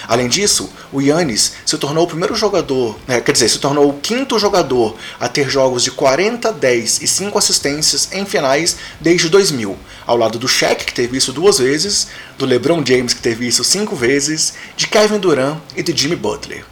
Além 0.08 0.28
disso, 0.28 0.70
o 0.92 1.00
Yannis 1.00 1.52
se 1.64 1.76
tornou 1.76 2.04
o 2.04 2.06
primeiro 2.06 2.34
jogador, 2.34 2.98
né, 3.06 3.20
quer 3.20 3.32
dizer, 3.32 3.48
se 3.48 3.58
tornou 3.58 3.88
o 3.88 3.98
quinto 4.00 4.38
jogador 4.38 4.96
a 5.18 5.28
ter 5.28 5.48
jogos 5.48 5.82
de 5.82 5.90
40, 5.90 6.52
10 6.52 7.02
e 7.02 7.06
5 7.06 7.38
assistências 7.38 8.08
em 8.12 8.24
finais 8.24 8.76
desde 9.00 9.28
2000, 9.28 9.76
ao 10.06 10.16
lado 10.16 10.38
do 10.38 10.48
Shaq, 10.48 10.84
que 10.84 10.94
teve 10.94 11.16
isso 11.16 11.32
duas 11.32 11.58
vezes, 11.58 12.08
do 12.38 12.46
LeBron 12.46 12.82
James, 12.84 13.14
que 13.14 13.20
teve 13.20 13.46
isso 13.46 13.64
cinco 13.64 13.94
vezes, 13.94 14.54
de 14.76 14.86
Kevin 14.86 15.18
Durant 15.18 15.58
e 15.76 15.82
de 15.82 15.96
Jimmy 15.96 16.16
Butler. 16.16 16.64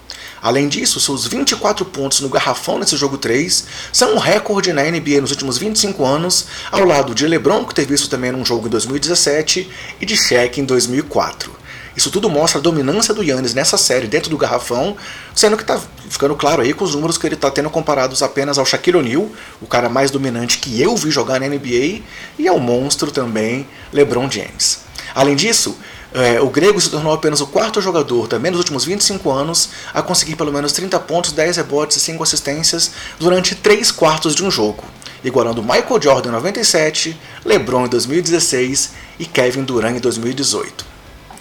Além 0.42 0.66
disso, 0.68 0.98
seus 0.98 1.24
24 1.24 1.84
pontos 1.84 2.20
no 2.20 2.28
garrafão 2.28 2.76
nesse 2.76 2.96
jogo 2.96 3.16
3 3.16 3.64
são 3.92 4.16
um 4.16 4.18
recorde 4.18 4.72
na 4.72 4.82
NBA 4.82 5.20
nos 5.20 5.30
últimos 5.30 5.56
25 5.56 6.04
anos, 6.04 6.46
ao 6.72 6.84
lado 6.84 7.14
de 7.14 7.28
LeBron, 7.28 7.64
que 7.64 7.72
teve 7.72 7.94
isso 7.94 8.10
também 8.10 8.32
num 8.32 8.44
jogo 8.44 8.66
em 8.66 8.70
2017, 8.70 9.70
e 10.00 10.04
de 10.04 10.16
Shaq 10.16 10.60
em 10.60 10.64
2004. 10.64 11.62
Isso 11.96 12.10
tudo 12.10 12.28
mostra 12.28 12.58
a 12.58 12.62
dominância 12.62 13.14
do 13.14 13.22
Yannis 13.22 13.54
nessa 13.54 13.76
série 13.76 14.08
dentro 14.08 14.30
do 14.30 14.36
garrafão, 14.36 14.96
sendo 15.32 15.56
que 15.56 15.62
está 15.62 15.80
ficando 16.08 16.34
claro 16.34 16.62
aí 16.62 16.72
com 16.72 16.84
os 16.84 16.94
números 16.94 17.16
que 17.16 17.26
ele 17.26 17.34
está 17.36 17.50
tendo 17.50 17.70
comparados 17.70 18.20
apenas 18.20 18.58
ao 18.58 18.66
Shaquille 18.66 18.96
O'Neal, 18.96 19.30
o 19.60 19.66
cara 19.66 19.88
mais 19.88 20.10
dominante 20.10 20.58
que 20.58 20.80
eu 20.80 20.96
vi 20.96 21.10
jogar 21.10 21.38
na 21.38 21.46
NBA, 21.46 22.02
e 22.38 22.48
ao 22.48 22.58
monstro 22.58 23.12
também 23.12 23.68
LeBron 23.92 24.28
James. 24.28 24.80
Além 25.14 25.36
disso, 25.36 25.76
é, 26.14 26.40
o 26.40 26.48
grego 26.50 26.80
se 26.80 26.90
tornou 26.90 27.12
apenas 27.12 27.40
o 27.40 27.46
quarto 27.46 27.80
jogador, 27.80 28.28
também 28.28 28.50
nos 28.50 28.60
últimos 28.60 28.84
25 28.84 29.30
anos, 29.30 29.70
a 29.94 30.02
conseguir 30.02 30.36
pelo 30.36 30.52
menos 30.52 30.72
30 30.72 30.98
pontos, 31.00 31.32
10 31.32 31.56
rebotes 31.56 31.96
e 31.96 32.00
5 32.00 32.22
assistências 32.22 32.92
durante 33.18 33.54
3 33.54 33.90
quartos 33.90 34.34
de 34.34 34.44
um 34.44 34.50
jogo, 34.50 34.84
igualando 35.24 35.62
Michael 35.62 36.00
Jordan 36.00 36.28
em 36.28 36.32
97, 36.32 37.18
LeBron 37.44 37.86
em 37.86 37.88
2016 37.88 38.90
e 39.18 39.24
Kevin 39.24 39.64
Durant 39.64 39.96
em 39.96 40.00
2018. 40.00 40.91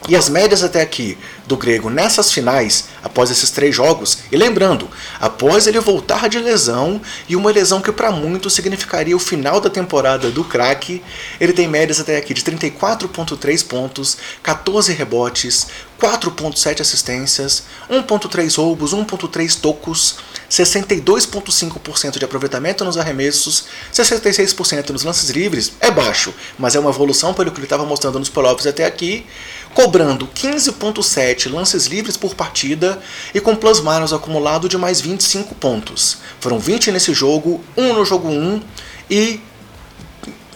E 0.10 0.16
as 0.16 0.30
médias 0.30 0.64
até 0.64 0.82
aqui 0.82 1.16
do 1.46 1.56
grego 1.56 1.90
nessas 1.90 2.32
finais, 2.32 2.86
após 3.04 3.30
esses 3.30 3.52
três 3.52 3.76
jogos, 3.76 4.20
e 4.32 4.36
lembrando, 4.36 4.90
após 5.20 5.68
ele 5.68 5.80
voltar 5.80 6.28
de 6.28 6.40
lesão, 6.40 7.00
e 7.30 7.36
uma 7.36 7.52
lesão 7.52 7.82
que 7.82 7.92
para 7.92 8.12
muitos 8.12 8.54
significaria 8.54 9.16
o 9.16 9.20
final 9.20 9.62
da 9.62 9.70
temporada 9.70 10.32
do 10.32 10.44
craque, 10.44 11.04
ele 11.40 11.54
tem 11.54 11.68
médias 11.68 12.00
até 12.00 12.18
aqui 12.18 12.34
de 12.34 12.42
34,3 12.42 13.68
pontos, 13.68 14.18
14 14.42 14.92
rebotes, 14.92 15.68
4,7 16.02 16.82
assistências, 16.82 17.64
1,3 17.88 18.58
roubos, 18.58 18.94
1,3 18.94 19.60
tocos, 19.62 20.18
62,5% 20.52 22.20
de 22.20 22.26
aproveitamento 22.26 22.84
nos 22.84 22.98
arremessos, 22.98 23.68
66% 23.94 24.90
nos 24.90 25.04
lances 25.04 25.30
livres, 25.30 25.72
é 25.80 25.90
baixo, 25.90 26.34
mas 26.60 26.76
é 26.76 26.80
uma 26.80 26.90
evolução 26.90 27.34
pelo 27.34 27.52
que 27.52 27.58
ele 27.58 27.66
estava 27.66 27.86
mostrando 27.86 28.20
nos 28.20 28.28
playoffs 28.28 28.68
até 28.68 28.86
aqui, 28.86 29.26
cobrando 29.74 30.28
15,7 30.28 31.50
lances 31.50 31.86
livres 31.86 32.18
por 32.18 32.36
partida 32.36 33.02
e 33.34 33.40
com 33.40 33.56
plus-minus 33.56 34.12
acumulado 34.12 34.68
de 34.68 34.78
mais 34.78 35.00
25 35.00 35.56
pontos. 35.56 36.18
Foram 36.42 36.60
20 36.60 36.92
nesse 36.92 37.14
jogo, 37.14 37.64
1 37.78 37.94
no 37.94 38.04
jogo 38.04 38.28
1 38.28 38.62
e 39.10 39.40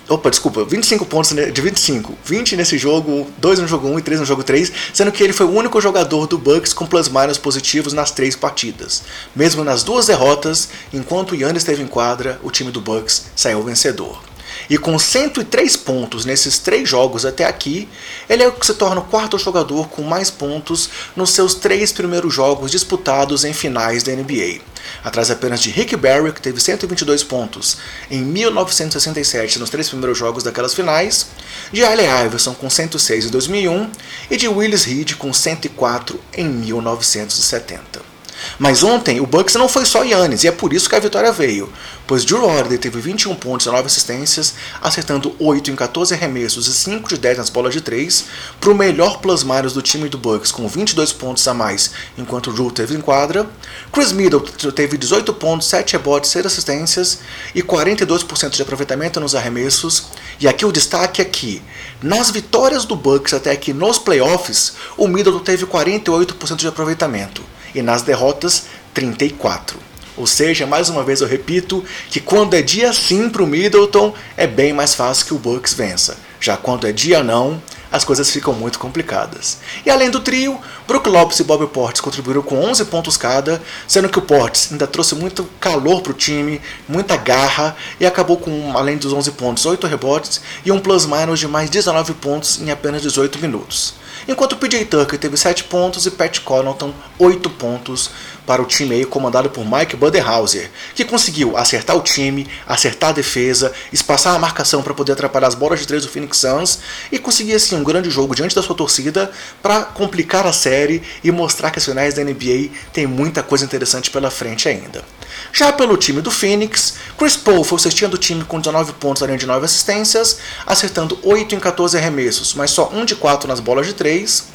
Opa, 0.08 0.30
desculpa, 0.30 0.64
25 0.64 1.04
pontos 1.06 1.32
de 1.32 1.62
25. 1.62 2.14
20 2.24 2.56
nesse 2.56 2.78
jogo, 2.78 3.28
2 3.40 3.58
no 3.60 3.68
jogo 3.68 3.88
1 3.88 4.00
e 4.00 4.02
3 4.04 4.20
no 4.20 4.26
jogo 4.26 4.44
3, 4.44 4.72
sendo 4.94 5.12
que 5.12 5.24
ele 5.24 5.34
foi 5.34 5.48
o 5.48 5.52
único 5.52 5.82
jogador 5.82 6.28
do 6.28 6.38
Bucks 6.38 6.74
com 6.74 6.86
plus-minus 6.86 7.40
positivos 7.40 7.92
nas 7.92 8.12
três 8.12 8.36
partidas. 8.36 9.02
Mesmo 9.36 9.64
nas 9.64 9.84
duas 9.84 10.06
derrotas, 10.06 10.70
enquanto 10.94 11.32
o 11.32 11.36
Yannis 11.36 11.64
esteve 11.64 11.82
em 11.82 11.88
quadra, 11.88 12.40
o 12.44 12.52
time 12.52 12.70
do 12.70 12.80
Bucks 12.80 13.26
saiu 13.36 13.64
vencedor. 13.64 14.22
E 14.70 14.78
com 14.78 14.98
103 14.98 15.76
pontos 15.78 16.26
nesses 16.26 16.60
três 16.60 16.88
jogos 16.88 17.26
até 17.26 17.46
aqui, 17.46 17.88
ele 18.30 18.44
é 18.44 18.48
o 18.48 18.52
que 18.52 18.66
se 18.66 18.74
torna 18.74 19.02
o 19.02 19.06
quarto 19.06 19.38
jogador 19.38 19.90
com 19.90 20.02
mais 20.02 20.30
pontos 20.30 20.90
nos 21.16 21.32
seus 21.32 21.56
três 21.56 21.92
primeiros 21.92 22.34
jogos 22.34 22.72
disputados 22.72 23.44
em 23.44 23.54
finais 23.54 24.04
da 24.04 24.12
NBA. 24.14 24.62
Atrás 25.04 25.32
apenas 25.32 25.60
de 25.60 25.70
Rick 25.70 25.96
Barry, 25.96 26.32
que 26.32 26.42
teve 26.42 26.60
122 26.60 27.24
pontos 27.24 27.78
em 28.10 28.22
1967 28.22 29.60
nos 29.60 29.70
três 29.70 29.90
primeiros 29.90 30.18
jogos 30.18 30.44
daquelas 30.44 30.74
finais, 30.74 31.28
de 31.72 31.84
Allen 31.84 32.26
Iverson 32.26 32.54
com 32.54 32.70
106 32.70 33.26
em 33.26 33.30
2001 33.30 33.92
e 34.30 34.38
de 34.38 34.48
Willis 34.48 34.84
Reed 34.84 35.16
com 35.16 35.34
104 35.34 36.20
em 36.34 36.46
1970. 36.46 38.15
Mas 38.58 38.84
ontem 38.84 39.20
o 39.20 39.26
Bucks 39.26 39.56
não 39.56 39.68
foi 39.68 39.86
só 39.86 40.04
Yannis, 40.04 40.44
e 40.44 40.48
é 40.48 40.52
por 40.52 40.74
isso 40.74 40.90
que 40.90 40.96
a 40.96 41.00
vitória 41.00 41.32
veio. 41.32 41.72
Pois 42.08 42.24
Drew 42.24 42.44
Holiday 42.44 42.78
teve 42.78 43.00
21 43.00 43.36
pontos 43.36 43.66
e 43.66 43.70
9 43.70 43.88
assistências, 43.88 44.54
acertando 44.82 45.36
8 45.40 45.72
em 45.72 45.76
14 45.76 46.14
arremessos 46.14 46.68
e 46.68 46.74
5 46.74 47.10
de 47.10 47.18
10 47.18 47.38
nas 47.40 47.50
bolas 47.50 47.74
de 47.74 47.82
3, 47.82 48.26
para 48.60 48.72
o 48.72 48.76
melhor 48.76 49.20
plus-minus 49.20 49.74
do 49.74 49.82
time 49.82 50.08
do 50.08 50.18
Bucks, 50.18 50.52
com 50.52 50.68
22 50.68 51.12
pontos 51.14 51.48
a 51.48 51.54
mais, 51.54 51.92
enquanto 52.18 52.52
Drew 52.52 52.70
teve 52.70 52.96
em 52.96 53.02
quadra. 53.02 53.50
Chris 53.92 54.12
Middleton 54.12 54.72
teve 54.72 54.98
18 54.98 55.34
pontos, 55.34 55.68
7 55.68 55.94
rebotes, 55.94 56.30
6 56.30 56.46
assistências 56.46 57.20
e 57.54 57.64
42% 57.64 58.50
de 58.50 58.62
aproveitamento 58.62 59.20
nos 59.20 59.36
arremessos. 59.36 60.10
E 60.40 60.48
aqui 60.48 60.66
o 60.66 60.72
destaque 60.72 61.22
é 61.22 61.26
que, 61.26 61.62
nas 62.02 62.30
vitórias 62.30 62.86
do 62.86 62.96
Bucks 62.96 63.34
até 63.34 63.52
aqui 63.52 63.74
nos 63.74 63.98
playoffs, 63.98 64.74
o 64.96 65.08
Middleton 65.08 65.40
teve 65.40 65.66
48% 65.66 66.58
de 66.58 66.68
aproveitamento 66.68 67.55
e 67.76 67.82
nas 67.82 68.02
derrotas 68.02 68.66
34. 68.94 69.78
Ou 70.18 70.26
seja, 70.26 70.66
mais 70.66 70.90
uma 70.90 71.04
vez 71.04 71.22
eu 71.22 71.28
repito 71.28 71.84
que 72.10 72.22
quando 72.22 72.54
é 72.54 72.62
dia 72.62 72.94
sim 72.94 73.30
para 73.30 73.44
o 73.44 73.48
Middleton 73.48 74.14
é 74.38 74.48
bem 74.48 74.72
mais 74.72 74.96
fácil 74.96 75.26
que 75.26 75.34
o 75.34 75.38
Bucks 75.38 75.74
vença. 75.74 76.18
Já 76.40 76.56
quando 76.56 76.88
é 76.88 76.94
dia 76.94 77.22
não, 77.22 77.62
as 77.92 78.04
coisas 78.04 78.30
ficam 78.30 78.54
muito 78.54 78.80
complicadas. 78.80 79.58
E 79.86 79.90
além 79.90 80.10
do 80.10 80.20
trio, 80.20 80.60
Brook 80.88 81.08
Lopes 81.10 81.40
e 81.40 81.44
Bob 81.44 81.68
Portes 81.68 82.02
contribuíram 82.02 82.42
com 82.42 82.64
11 82.64 82.86
pontos 82.86 83.18
cada, 83.18 83.62
sendo 83.88 84.10
que 84.10 84.20
o 84.20 84.22
Portes 84.22 84.72
ainda 84.72 84.88
trouxe 84.88 85.16
muito 85.16 85.44
calor 85.60 86.02
para 86.02 86.12
o 86.12 86.16
time, 86.16 86.62
muita 86.88 87.18
garra 87.18 87.76
e 88.00 88.06
acabou 88.06 88.38
com, 88.38 88.78
além 88.78 88.98
dos 88.98 89.12
11 89.12 89.32
pontos, 89.32 89.66
8 89.66 89.88
rebotes 89.88 90.42
e 90.66 90.72
um 90.72 90.80
plus-minus 90.80 91.40
de 91.40 91.48
mais 91.48 91.70
19 91.70 92.14
pontos 92.16 92.62
em 92.62 92.70
apenas 92.72 93.02
18 93.02 93.40
minutos. 93.40 93.96
Enquanto 94.28 94.56
PJ 94.56 94.86
Tucker 94.86 95.20
teve 95.20 95.38
7 95.38 95.66
pontos 95.66 96.06
e 96.06 96.12
Pat 96.12 96.40
Connaughton 96.40 96.94
8 97.20 97.50
pontos 97.52 98.10
para 98.46 98.62
o 98.62 98.66
time 98.66 98.96
aí 98.96 99.06
comandado 99.06 99.50
por 99.50 99.66
Mike 99.66 99.96
Budenhauser, 99.96 100.70
que 100.94 101.04
conseguiu 101.04 101.58
acertar 101.58 101.96
o 101.96 102.02
time, 102.02 102.48
acertar 102.68 103.10
a 103.10 103.14
defesa, 103.14 103.74
espaçar 103.92 104.36
a 104.36 104.40
marcação 104.40 104.84
para 104.84 104.94
poder 104.94 105.14
atrapalhar 105.14 105.48
as 105.48 105.56
bolas 105.56 105.80
de 105.80 105.88
três 105.88 106.04
do 106.04 106.10
Phoenix 106.10 106.38
Suns 106.38 106.80
e 107.12 107.20
conseguir 107.20 107.54
assim 107.54 107.76
um 107.76 107.84
grande 107.84 108.10
jogo 108.10 108.36
diante 108.36 108.56
da 108.56 108.62
sua 108.62 108.76
torcida 108.76 109.32
para 109.62 109.84
complicar 109.84 110.46
a 110.46 110.54
série 110.54 111.02
e 111.24 111.32
mostrar 111.32 111.72
que 111.72 111.80
as 111.80 111.86
finais 111.86 112.14
da 112.14 112.24
NBA 112.24 112.70
tem 112.94 113.08
muita 113.08 113.42
coisa 113.42 113.66
interessante 113.66 114.12
pela 114.12 114.30
frente 114.30 114.70
ainda. 114.70 115.04
Já 115.52 115.72
pelo 115.72 115.98
time 115.98 116.22
do 116.22 116.32
Phoenix, 116.32 116.96
Chris 117.18 117.36
Paul 117.36 117.64
foi 117.64 117.78
o 117.78 117.80
cestinha 117.80 118.10
do 118.10 118.18
time 118.18 118.44
com 118.44 118.60
19 118.60 118.94
pontos 118.94 119.24
além 119.24 119.38
de 119.38 119.46
9 119.46 119.66
assistências, 119.66 120.38
acertando 120.66 121.18
8 121.24 121.56
em 121.56 121.60
14 121.60 121.98
arremessos, 121.98 122.54
mas 122.54 122.72
só 122.72 122.90
1 122.94 123.06
de 123.06 123.16
4 123.16 123.48
nas 123.48 123.60
bolas 123.60 123.86
de 123.86 123.94
3 123.94 124.46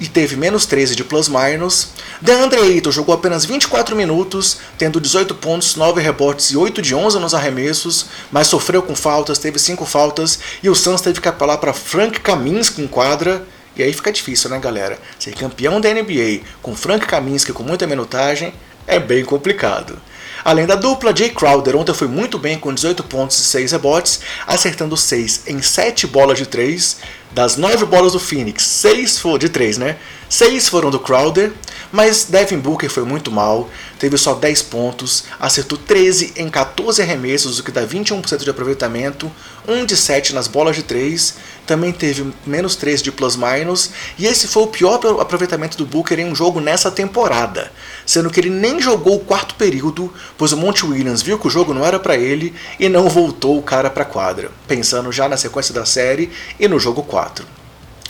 e 0.00 0.06
teve 0.06 0.36
menos 0.36 0.66
13 0.66 0.94
de 0.94 1.04
plus-minus. 1.04 1.88
DeAndre 2.20 2.60
Ayton 2.60 2.90
jogou 2.90 3.14
apenas 3.14 3.44
24 3.44 3.96
minutos, 3.96 4.58
tendo 4.76 5.00
18 5.00 5.34
pontos, 5.36 5.76
9 5.76 6.00
rebotes 6.00 6.50
e 6.50 6.56
8 6.56 6.80
de 6.80 6.94
11 6.94 7.18
nos 7.18 7.34
arremessos, 7.34 8.06
mas 8.30 8.48
sofreu 8.48 8.82
com 8.82 8.94
faltas, 8.94 9.38
teve 9.38 9.58
5 9.58 9.84
faltas 9.84 10.38
e 10.62 10.68
o 10.68 10.74
Suns 10.74 11.00
teve 11.00 11.20
que 11.20 11.28
apelar 11.28 11.58
para 11.58 11.72
Frank 11.72 12.20
Kaminsky 12.20 12.82
em 12.82 12.86
quadra. 12.86 13.44
E 13.76 13.82
aí 13.82 13.92
fica 13.92 14.10
difícil, 14.10 14.50
né, 14.50 14.58
galera? 14.58 14.98
Ser 15.18 15.34
campeão 15.34 15.80
da 15.80 15.88
NBA 15.92 16.40
com 16.60 16.74
Frank 16.74 17.06
Kaminsky 17.06 17.52
com 17.52 17.62
muita 17.62 17.86
minutagem 17.86 18.52
é 18.86 18.98
bem 18.98 19.24
complicado. 19.24 20.00
Além 20.44 20.66
da 20.66 20.76
dupla, 20.76 21.14
Jay 21.14 21.30
Crowder 21.30 21.76
ontem 21.76 21.92
foi 21.92 22.08
muito 22.08 22.38
bem 22.38 22.58
com 22.58 22.72
18 22.72 23.04
pontos 23.04 23.38
e 23.38 23.44
6 23.44 23.72
rebotes, 23.72 24.20
acertando 24.46 24.96
6 24.96 25.42
em 25.46 25.60
7 25.60 26.06
bolas 26.06 26.38
de 26.38 26.46
3. 26.46 26.96
Das 27.30 27.56
9 27.56 27.86
bolas 27.86 28.12
do 28.12 28.20
Phoenix, 28.20 28.62
6 28.62 29.18
foram 29.18 29.38
de 29.38 29.48
3, 29.48 29.78
né? 29.78 29.96
6 30.28 30.68
foram 30.68 30.90
do 30.90 31.00
Crowder, 31.00 31.52
mas 31.90 32.24
Devin 32.24 32.58
Booker 32.58 32.90
foi 32.90 33.02
muito 33.02 33.30
mal, 33.30 33.70
teve 33.98 34.18
só 34.18 34.34
10 34.34 34.62
pontos, 34.62 35.24
acertou 35.40 35.78
13 35.78 36.34
em 36.36 36.50
14 36.50 37.00
arremessos, 37.00 37.58
o 37.58 37.64
que 37.64 37.70
dá 37.70 37.86
21% 37.86 38.44
de 38.44 38.50
aproveitamento, 38.50 39.30
1 39.66 39.86
de 39.86 39.96
7 39.96 40.34
nas 40.34 40.46
bolas 40.46 40.76
de 40.76 40.82
3, 40.82 41.34
também 41.66 41.92
teve 41.92 42.30
menos 42.44 42.76
3 42.76 43.02
de 43.02 43.10
plus-minus, 43.10 43.90
e 44.18 44.26
esse 44.26 44.46
foi 44.48 44.64
o 44.64 44.68
pior 44.68 45.00
aproveitamento 45.18 45.78
do 45.78 45.86
Booker 45.86 46.18
em 46.18 46.26
um 46.26 46.34
jogo 46.34 46.60
nessa 46.60 46.90
temporada, 46.90 47.72
sendo 48.04 48.30
que 48.30 48.38
ele 48.38 48.50
nem 48.50 48.82
jogou 48.82 49.16
o 49.16 49.20
quarto 49.20 49.54
período, 49.54 50.12
pois 50.36 50.52
o 50.52 50.58
Monte 50.58 50.84
Williams 50.84 51.22
viu 51.22 51.38
que 51.38 51.46
o 51.46 51.50
jogo 51.50 51.72
não 51.72 51.86
era 51.86 51.98
para 51.98 52.16
ele 52.16 52.54
e 52.78 52.86
não 52.88 53.08
voltou 53.08 53.58
o 53.58 53.62
cara 53.62 53.88
para 53.88 54.04
quadra, 54.04 54.50
pensando 54.66 55.10
já 55.10 55.26
na 55.26 55.38
sequência 55.38 55.72
da 55.72 55.86
série 55.86 56.30
e 56.60 56.68
no 56.68 56.78
jogo 56.78 57.02
4. 57.02 57.46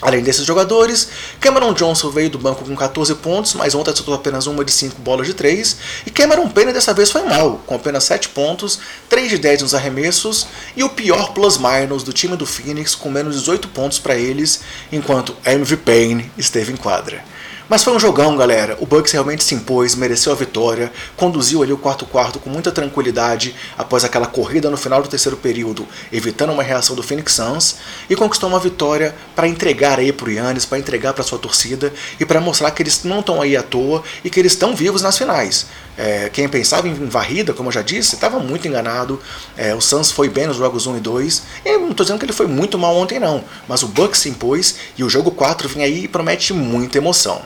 Além 0.01 0.23
desses 0.23 0.45
jogadores, 0.45 1.09
Cameron 1.41 1.73
Johnson 1.73 2.09
veio 2.09 2.29
do 2.29 2.39
banco 2.39 2.63
com 2.63 2.75
14 2.75 3.15
pontos, 3.15 3.53
mas 3.53 3.75
ontem 3.75 3.91
acertou 3.91 4.13
apenas 4.13 4.47
uma 4.47 4.63
de 4.63 4.71
5 4.71 5.01
bolas 5.01 5.27
de 5.27 5.33
3. 5.33 5.77
E 6.05 6.09
Cameron 6.09 6.47
Payne 6.47 6.71
dessa 6.71 6.93
vez 6.93 7.11
foi 7.11 7.23
mal, 7.23 7.61
com 7.65 7.75
apenas 7.75 8.05
7 8.05 8.29
pontos, 8.29 8.79
3 9.09 9.29
de 9.29 9.37
10 9.37 9.63
nos 9.63 9.75
arremessos 9.75 10.47
e 10.75 10.83
o 10.83 10.89
pior 10.89 11.33
plus-minus 11.33 12.03
do 12.03 12.13
time 12.13 12.37
do 12.37 12.45
Phoenix, 12.45 12.95
com 12.95 13.09
menos 13.09 13.35
18 13.35 13.67
pontos 13.69 13.99
para 13.99 14.15
eles, 14.15 14.61
enquanto 14.91 15.35
MV 15.45 15.77
Payne 15.77 16.31
esteve 16.37 16.71
em 16.71 16.77
quadra. 16.77 17.23
Mas 17.69 17.83
foi 17.83 17.93
um 17.93 17.99
jogão, 17.99 18.35
galera. 18.35 18.75
O 18.79 18.85
Bucks 18.87 19.11
realmente 19.11 19.43
se 19.43 19.53
impôs, 19.53 19.93
mereceu 19.93 20.31
a 20.31 20.35
vitória, 20.35 20.91
conduziu 21.15 21.61
ali 21.61 21.71
o 21.71 21.77
quarto 21.77 22.03
quarto 22.03 22.39
com 22.39 22.49
muita 22.49 22.71
tranquilidade 22.71 23.55
após 23.77 24.03
aquela 24.03 24.25
corrida 24.25 24.71
no 24.71 24.75
final 24.75 25.03
do 25.03 25.07
terceiro 25.07 25.37
período, 25.37 25.87
evitando 26.11 26.51
uma 26.51 26.63
reação 26.63 26.95
do 26.95 27.03
Phoenix 27.03 27.33
Suns 27.33 27.75
e 28.09 28.15
conquistou 28.15 28.49
uma 28.49 28.59
vitória 28.59 29.13
para 29.35 29.47
entregar 29.47 29.99
aí 29.99 30.11
pro 30.11 30.31
Yannis, 30.31 30.65
para 30.65 30.79
entregar 30.79 31.13
para 31.13 31.23
sua 31.23 31.37
torcida 31.37 31.93
e 32.19 32.25
para 32.25 32.41
mostrar 32.41 32.71
que 32.71 32.81
eles 32.81 33.03
não 33.03 33.19
estão 33.19 33.39
aí 33.39 33.55
à 33.55 33.61
toa 33.61 34.01
e 34.23 34.31
que 34.31 34.39
eles 34.39 34.53
estão 34.53 34.75
vivos 34.75 35.03
nas 35.03 35.15
finais. 35.15 35.67
É, 35.95 36.29
quem 36.29 36.47
pensava 36.49 36.87
em 36.87 36.93
varrida, 36.93 37.53
como 37.53 37.67
eu 37.67 37.73
já 37.73 37.83
disse, 37.83 38.15
estava 38.15 38.39
muito 38.39 38.67
enganado. 38.67 39.21
É, 39.55 39.75
o 39.75 39.81
Suns 39.81 40.11
foi 40.11 40.27
bem 40.27 40.47
nos 40.47 40.57
jogos 40.57 40.87
1 40.87 40.97
e 40.97 40.99
2. 41.01 41.43
E 41.65 41.77
não 41.77 41.91
estou 41.91 42.05
dizendo 42.05 42.17
que 42.17 42.25
ele 42.25 42.33
foi 42.33 42.47
muito 42.47 42.79
mal 42.79 42.95
ontem, 42.95 43.19
não. 43.19 43.43
Mas 43.67 43.83
o 43.83 43.87
Bucks 43.87 44.21
se 44.21 44.29
impôs 44.29 44.77
e 44.97 45.03
o 45.03 45.09
jogo 45.09 45.29
4 45.29 45.67
vem 45.67 45.83
aí 45.83 46.05
e 46.05 46.07
promete 46.07 46.53
muita 46.53 46.97
emoção. 46.97 47.41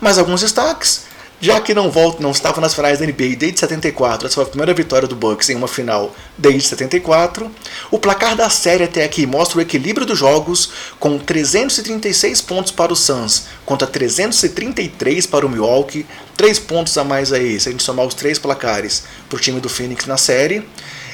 Mas 0.00 0.18
alguns 0.18 0.40
destaques. 0.40 1.10
Já 1.42 1.58
que 1.58 1.72
não 1.72 1.90
volta, 1.90 2.22
não 2.22 2.32
estava 2.32 2.60
nas 2.60 2.74
finais 2.74 2.98
da 2.98 3.06
NBA 3.06 3.34
desde 3.38 3.60
74, 3.60 4.26
essa 4.26 4.34
foi 4.34 4.44
a 4.44 4.46
primeira 4.46 4.74
vitória 4.74 5.08
do 5.08 5.16
Bucks 5.16 5.48
em 5.48 5.56
uma 5.56 5.66
final 5.66 6.14
desde 6.36 6.68
74. 6.68 7.50
O 7.90 7.98
placar 7.98 8.36
da 8.36 8.50
série 8.50 8.84
até 8.84 9.04
aqui 9.04 9.24
mostra 9.24 9.56
o 9.56 9.62
equilíbrio 9.62 10.06
dos 10.06 10.18
jogos, 10.18 10.70
com 10.98 11.18
336 11.18 12.42
pontos 12.42 12.72
para 12.72 12.92
o 12.92 12.96
Suns 12.96 13.44
contra 13.64 13.86
333 13.86 15.26
para 15.26 15.46
o 15.46 15.48
Milwaukee, 15.48 16.04
3 16.36 16.58
pontos 16.58 16.98
a 16.98 17.04
mais 17.04 17.32
aí, 17.32 17.58
se 17.58 17.70
a 17.70 17.72
gente 17.72 17.82
somar 17.82 18.04
os 18.04 18.12
três 18.12 18.38
placares 18.38 19.04
para 19.26 19.38
o 19.38 19.40
time 19.40 19.60
do 19.60 19.68
Phoenix 19.70 20.04
na 20.04 20.18
série. 20.18 20.62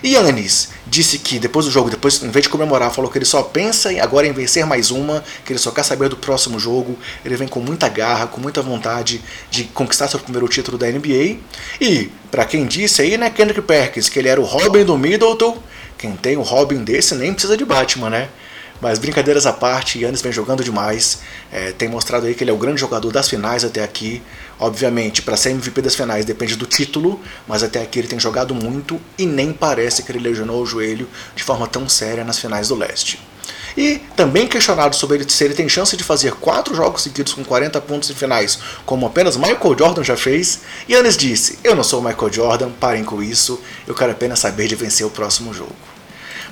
Yannis 0.04 0.70
disse 0.86 1.18
que 1.18 1.38
depois 1.38 1.66
do 1.66 1.70
jogo, 1.72 1.90
depois 1.90 2.22
em 2.22 2.30
vez 2.30 2.44
de 2.44 2.48
comemorar, 2.48 2.92
falou 2.92 3.10
que 3.10 3.18
ele 3.18 3.24
só 3.24 3.42
pensa 3.42 3.90
agora 4.02 4.26
em 4.26 4.32
vencer 4.32 4.64
mais 4.66 4.90
uma, 4.90 5.24
que 5.44 5.52
ele 5.52 5.58
só 5.58 5.70
quer 5.70 5.82
saber 5.82 6.08
do 6.08 6.16
próximo 6.16 6.58
jogo. 6.58 6.98
Ele 7.24 7.36
vem 7.36 7.48
com 7.48 7.60
muita 7.60 7.88
garra, 7.88 8.26
com 8.26 8.40
muita 8.40 8.62
vontade 8.62 9.22
de 9.50 9.64
conquistar 9.64 10.08
seu 10.08 10.20
primeiro 10.20 10.48
título 10.48 10.78
da 10.78 10.86
NBA. 10.86 11.38
E 11.80 12.10
para 12.30 12.44
quem 12.44 12.66
disse 12.66 13.02
aí, 13.02 13.16
né, 13.16 13.30
Kendrick 13.30 13.62
Perkins, 13.62 14.08
que 14.08 14.18
ele 14.18 14.28
era 14.28 14.40
o 14.40 14.44
Robin 14.44 14.84
do 14.84 14.96
Middleton, 14.96 15.58
quem 15.96 16.14
tem 16.16 16.36
um 16.36 16.42
Robin 16.42 16.84
desse 16.84 17.14
nem 17.14 17.32
precisa 17.32 17.56
de 17.56 17.64
Batman, 17.64 18.10
né? 18.10 18.28
Mas 18.80 18.99
brincadeiras 18.99 19.47
à 19.47 19.52
parte, 19.52 19.99
Yannis 19.99 20.21
vem 20.21 20.33
jogando 20.33 20.62
demais. 20.62 21.21
É, 21.52 21.73
tem 21.73 21.88
mostrado 21.88 22.26
aí 22.26 22.35
que 22.35 22.45
ele 22.45 22.50
é 22.50 22.54
o 22.54 22.59
grande 22.59 22.80
jogador 22.80 23.11
das 23.11 23.28
finais 23.28 23.64
até 23.64 23.83
aqui. 23.83 24.23
Obviamente, 24.59 25.23
para 25.23 25.37
ser 25.37 25.50
MVP 25.50 25.83
das 25.83 25.95
finais 25.95 26.25
depende 26.25 26.56
do 26.56 26.66
título, 26.66 27.21
mas 27.47 27.62
até 27.62 27.83
aqui 27.83 27.99
ele 27.99 28.09
tem 28.09 28.18
jogado 28.18 28.54
muito 28.54 29.00
e 29.18 29.26
nem 29.26 29.52
parece 29.52 30.02
que 30.02 30.12
ele 30.12 30.18
lesionou 30.18 30.62
o 30.62 30.66
joelho 30.66 31.09
de 31.35 31.42
forma 31.42 31.66
tão 31.66 31.88
séria 31.88 32.25
nas 32.25 32.38
finais 32.38 32.68
do 32.68 32.75
leste. 32.75 33.21
E 33.76 34.00
também 34.16 34.49
questionado 34.49 34.97
sobre 34.97 35.18
ele, 35.18 35.30
se 35.30 35.45
ele 35.45 35.54
tem 35.54 35.68
chance 35.68 35.97
de 35.97 36.02
fazer 36.02 36.33
quatro 36.33 36.75
jogos 36.75 37.02
seguidos 37.02 37.35
com 37.35 37.45
40 37.45 37.78
pontos 37.83 38.09
em 38.09 38.14
finais, 38.14 38.59
como 38.87 39.06
apenas 39.06 39.37
Michael 39.37 39.76
Jordan 39.78 40.02
já 40.02 40.16
fez, 40.16 40.61
Yannis 40.88 41.16
disse: 41.16 41.59
Eu 41.62 41.76
não 41.76 41.85
sou 41.85 42.00
Michael 42.00 42.33
Jordan, 42.33 42.71
parem 42.71 43.04
com 43.04 43.23
isso, 43.23 43.61
eu 43.87 43.95
quero 43.95 44.12
apenas 44.12 44.38
saber 44.38 44.66
de 44.66 44.75
vencer 44.75 45.06
o 45.06 45.11
próximo 45.11 45.52
jogo. 45.52 45.95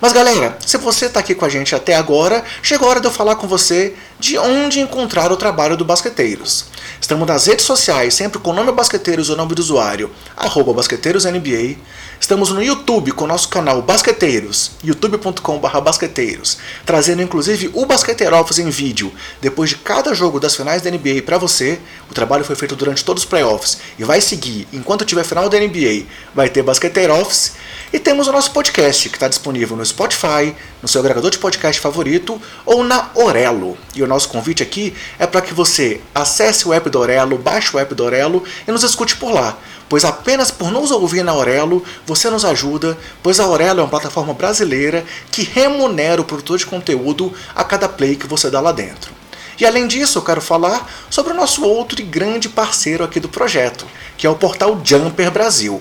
Mas 0.04 0.12
galera, 0.12 0.58
se 0.61 0.76
você 0.76 1.06
está 1.06 1.20
aqui 1.20 1.34
com 1.34 1.46
a 1.46 1.49
gente 1.49 1.75
até 1.75 1.94
agora, 1.94 2.44
chegou 2.61 2.87
a 2.87 2.90
hora 2.90 3.00
de 3.00 3.06
eu 3.06 3.11
falar 3.11 3.37
com 3.37 3.49
você 3.49 3.94
de 4.20 4.37
onde 4.37 4.78
encontrar 4.78 5.32
o 5.32 5.37
trabalho 5.37 5.78
do 5.78 5.84
Basqueteiros. 5.84 6.66
Estamos 7.00 7.26
nas 7.26 7.46
redes 7.46 7.64
sociais, 7.64 8.12
sempre 8.12 8.38
com 8.38 8.50
o 8.50 8.52
nome 8.52 8.70
Basqueteiros 8.70 9.30
ou 9.30 9.37
nome 9.37 9.54
do 9.54 9.61
usuário, 9.61 10.11
arroba 10.37 10.75
BasqueteirosNBA. 10.75 11.78
Estamos 12.20 12.50
no 12.50 12.62
YouTube 12.62 13.12
com 13.12 13.25
o 13.25 13.26
nosso 13.26 13.49
canal 13.49 13.80
Basqueteiros, 13.82 14.73
youtube.com.br 14.82 15.80
basqueteiros, 15.80 16.58
trazendo 16.87 17.23
inclusive 17.23 17.70
o 17.75 17.84
Basqueteiro 17.84 18.37
Office 18.37 18.58
em 18.58 18.70
vídeo, 18.70 19.12
depois 19.40 19.70
de 19.70 19.76
cada 19.76 20.14
jogo 20.14 20.38
das 20.38 20.54
finais 20.54 20.80
da 20.82 20.90
NBA 20.90 21.23
para 21.25 21.38
você. 21.38 21.78
O 22.11 22.14
trabalho 22.14 22.44
foi 22.44 22.56
feito 22.56 22.76
durante 22.76 23.04
todos 23.04 23.25
os 23.25 23.28
playoffs 23.28 23.78
e 23.99 24.04
vai 24.04 24.20
seguir. 24.20 24.68
Enquanto 24.73 25.04
tiver 25.04 25.25
final 25.25 25.49
da 25.49 25.58
NBA, 25.58 26.04
vai 26.34 26.49
ter 26.49 26.62
Basqueteiro 26.62 27.14
Office. 27.14 27.52
E 27.92 27.99
temos 27.99 28.26
o 28.26 28.32
nosso 28.32 28.50
podcast, 28.52 29.08
que 29.08 29.16
está 29.16 29.28
disponível 29.28 29.76
no 29.76 29.82
Spotify, 29.94 30.52
no 30.82 30.88
seu 30.88 31.00
agregador 31.00 31.30
de 31.30 31.38
podcast 31.38 31.80
favorito 31.80 32.42
ou 32.66 32.82
na 32.82 33.10
Orelo. 33.14 33.78
E 33.94 34.02
o 34.02 34.08
nosso 34.08 34.28
convite 34.28 34.60
aqui 34.60 34.92
é 35.20 35.26
para 35.26 35.40
que 35.40 35.54
você 35.54 36.00
acesse 36.12 36.66
o 36.66 36.72
app 36.72 36.90
do 36.90 36.98
Orelo, 36.98 37.38
baixe 37.38 37.74
o 37.74 37.78
app 37.78 37.94
do 37.94 38.04
Orelo 38.04 38.42
e 38.66 38.72
nos 38.72 38.82
escute 38.82 39.14
por 39.14 39.30
lá, 39.30 39.56
pois 39.88 40.04
apenas 40.04 40.50
por 40.50 40.72
nos 40.72 40.90
ouvir 40.90 41.22
na 41.22 41.32
Orelo 41.32 41.84
você 42.04 42.28
nos 42.28 42.44
ajuda, 42.44 42.98
pois 43.22 43.38
a 43.38 43.46
Orelo 43.46 43.80
é 43.80 43.82
uma 43.84 43.88
plataforma 43.88 44.34
brasileira 44.34 45.04
que 45.30 45.44
remunera 45.44 46.20
o 46.20 46.24
produtor 46.24 46.58
de 46.58 46.66
conteúdo 46.66 47.32
a 47.54 47.62
cada 47.62 47.88
play 47.88 48.16
que 48.16 48.26
você 48.26 48.50
dá 48.50 48.60
lá 48.60 48.72
dentro. 48.72 49.12
E 49.60 49.64
além 49.64 49.86
disso, 49.86 50.18
eu 50.18 50.22
quero 50.22 50.40
falar 50.40 50.90
sobre 51.08 51.32
o 51.32 51.36
nosso 51.36 51.64
outro 51.64 52.00
e 52.00 52.04
grande 52.04 52.48
parceiro 52.48 53.04
aqui 53.04 53.20
do 53.20 53.28
projeto, 53.28 53.86
que 54.16 54.26
é 54.26 54.30
o 54.30 54.34
portal 54.34 54.80
Jumper 54.84 55.30
Brasil. 55.30 55.80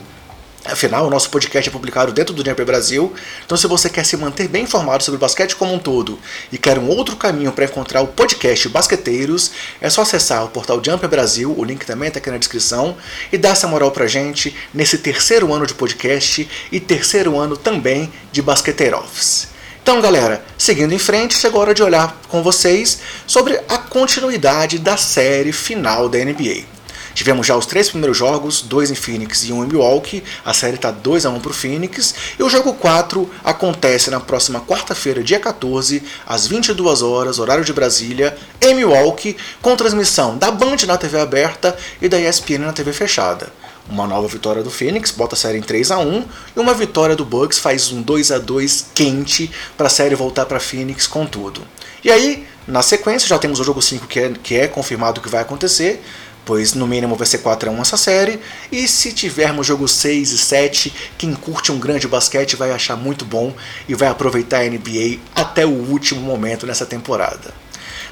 Afinal, 0.65 1.05
o 1.05 1.09
nosso 1.09 1.29
podcast 1.29 1.67
é 1.67 1.71
publicado 1.71 2.13
dentro 2.13 2.33
do 2.33 2.43
Jumper 2.43 2.65
Brasil, 2.65 3.13
então 3.45 3.57
se 3.57 3.67
você 3.67 3.89
quer 3.89 4.05
se 4.05 4.15
manter 4.15 4.47
bem 4.47 4.63
informado 4.63 5.03
sobre 5.03 5.17
o 5.17 5.19
basquete 5.19 5.57
como 5.57 5.73
um 5.73 5.79
todo 5.79 6.17
e 6.53 6.57
quer 6.57 6.79
um 6.79 6.87
outro 6.87 7.17
caminho 7.17 7.51
para 7.51 7.65
encontrar 7.65 7.99
o 7.99 8.07
podcast 8.07 8.69
Basqueteiros, 8.69 9.51
é 9.81 9.89
só 9.89 10.03
acessar 10.03 10.45
o 10.45 10.47
portal 10.47 10.81
Jumper 10.81 11.09
Brasil, 11.09 11.53
o 11.57 11.65
link 11.65 11.85
também 11.85 12.07
está 12.07 12.19
aqui 12.19 12.31
na 12.31 12.37
descrição, 12.37 12.95
e 13.29 13.37
dar 13.37 13.49
essa 13.49 13.67
moral 13.67 13.91
pra 13.91 14.07
gente 14.07 14.55
nesse 14.73 14.97
terceiro 14.99 15.53
ano 15.53 15.67
de 15.67 15.73
podcast 15.73 16.49
e 16.71 16.79
terceiro 16.79 17.37
ano 17.37 17.57
também 17.57 18.11
de 18.31 18.41
Basqueteiro 18.41 18.97
Office. 18.97 19.49
Então, 19.81 19.99
galera, 19.99 20.45
seguindo 20.57 20.93
em 20.93 20.99
frente, 20.99 21.37
chegou 21.37 21.59
a 21.59 21.63
hora 21.63 21.73
de 21.73 21.83
olhar 21.83 22.21
com 22.29 22.41
vocês 22.41 22.99
sobre 23.27 23.59
a 23.67 23.77
continuidade 23.77 24.79
da 24.79 24.95
série 24.95 25.51
final 25.51 26.07
da 26.07 26.19
NBA. 26.19 26.72
Tivemos 27.13 27.45
já 27.45 27.55
os 27.55 27.65
três 27.65 27.89
primeiros 27.89 28.17
jogos, 28.17 28.61
dois 28.61 28.89
em 28.89 28.95
Phoenix 28.95 29.43
e 29.43 29.53
um 29.53 29.63
em 29.63 29.67
Milwaukee. 29.67 30.23
A 30.43 30.53
série 30.53 30.75
está 30.75 30.91
2 30.91 31.25
a 31.25 31.29
1 31.29 31.39
para 31.39 31.51
o 31.51 31.53
Phoenix. 31.53 32.15
E 32.39 32.43
o 32.43 32.49
jogo 32.49 32.73
4 32.73 33.29
acontece 33.43 34.09
na 34.09 34.19
próxima 34.19 34.61
quarta-feira, 34.61 35.23
dia 35.23 35.39
14, 35.39 36.03
às 36.25 36.47
22 36.47 37.01
horas, 37.01 37.39
horário 37.39 37.63
de 37.63 37.73
Brasília, 37.73 38.35
em 38.61 38.73
Milwaukee, 38.73 39.37
com 39.61 39.75
transmissão 39.75 40.37
da 40.37 40.49
Band 40.49 40.77
na 40.87 40.97
TV 40.97 41.19
aberta 41.19 41.77
e 42.01 42.09
da 42.09 42.19
ESPN 42.19 42.59
na 42.59 42.73
TV 42.73 42.91
fechada. 42.93 43.51
Uma 43.89 44.07
nova 44.07 44.27
vitória 44.27 44.63
do 44.63 44.71
Phoenix, 44.71 45.11
bota 45.11 45.35
a 45.35 45.37
série 45.37 45.57
em 45.57 45.61
3 45.61 45.91
a 45.91 45.97
1 45.97 46.25
e 46.55 46.59
uma 46.59 46.73
vitória 46.73 47.15
do 47.15 47.25
Bucks 47.25 47.59
faz 47.59 47.91
um 47.91 48.01
2 48.01 48.31
a 48.31 48.39
2 48.39 48.87
quente 48.95 49.51
para 49.77 49.87
a 49.87 49.89
série 49.89 50.15
voltar 50.15 50.45
para 50.45 50.59
Phoenix 50.59 51.05
com 51.05 51.25
tudo. 51.25 51.61
E 52.01 52.09
aí, 52.09 52.47
na 52.65 52.81
sequência, 52.81 53.27
já 53.27 53.37
temos 53.37 53.59
o 53.59 53.63
jogo 53.63 53.81
5 53.81 54.07
que 54.07 54.19
é, 54.19 54.33
que 54.41 54.55
é 54.55 54.67
confirmado 54.67 55.19
que 55.19 55.27
vai 55.27 55.41
acontecer, 55.41 56.01
pois 56.45 56.73
no 56.73 56.87
mínimo 56.87 57.15
vai 57.15 57.25
ser 57.25 57.39
4 57.39 57.69
a 57.69 57.73
1 57.73 57.81
essa 57.81 57.97
série, 57.97 58.39
e 58.71 58.87
se 58.87 59.13
tivermos 59.13 59.67
jogo 59.67 59.87
6 59.87 60.31
e 60.31 60.37
7, 60.37 60.93
quem 61.17 61.33
curte 61.33 61.71
um 61.71 61.79
grande 61.79 62.07
basquete 62.07 62.55
vai 62.55 62.71
achar 62.71 62.95
muito 62.95 63.25
bom 63.25 63.53
e 63.87 63.95
vai 63.95 64.09
aproveitar 64.09 64.61
a 64.61 64.69
NBA 64.69 65.19
até 65.35 65.65
o 65.65 65.69
último 65.69 66.21
momento 66.21 66.65
nessa 66.65 66.85
temporada. 66.85 67.62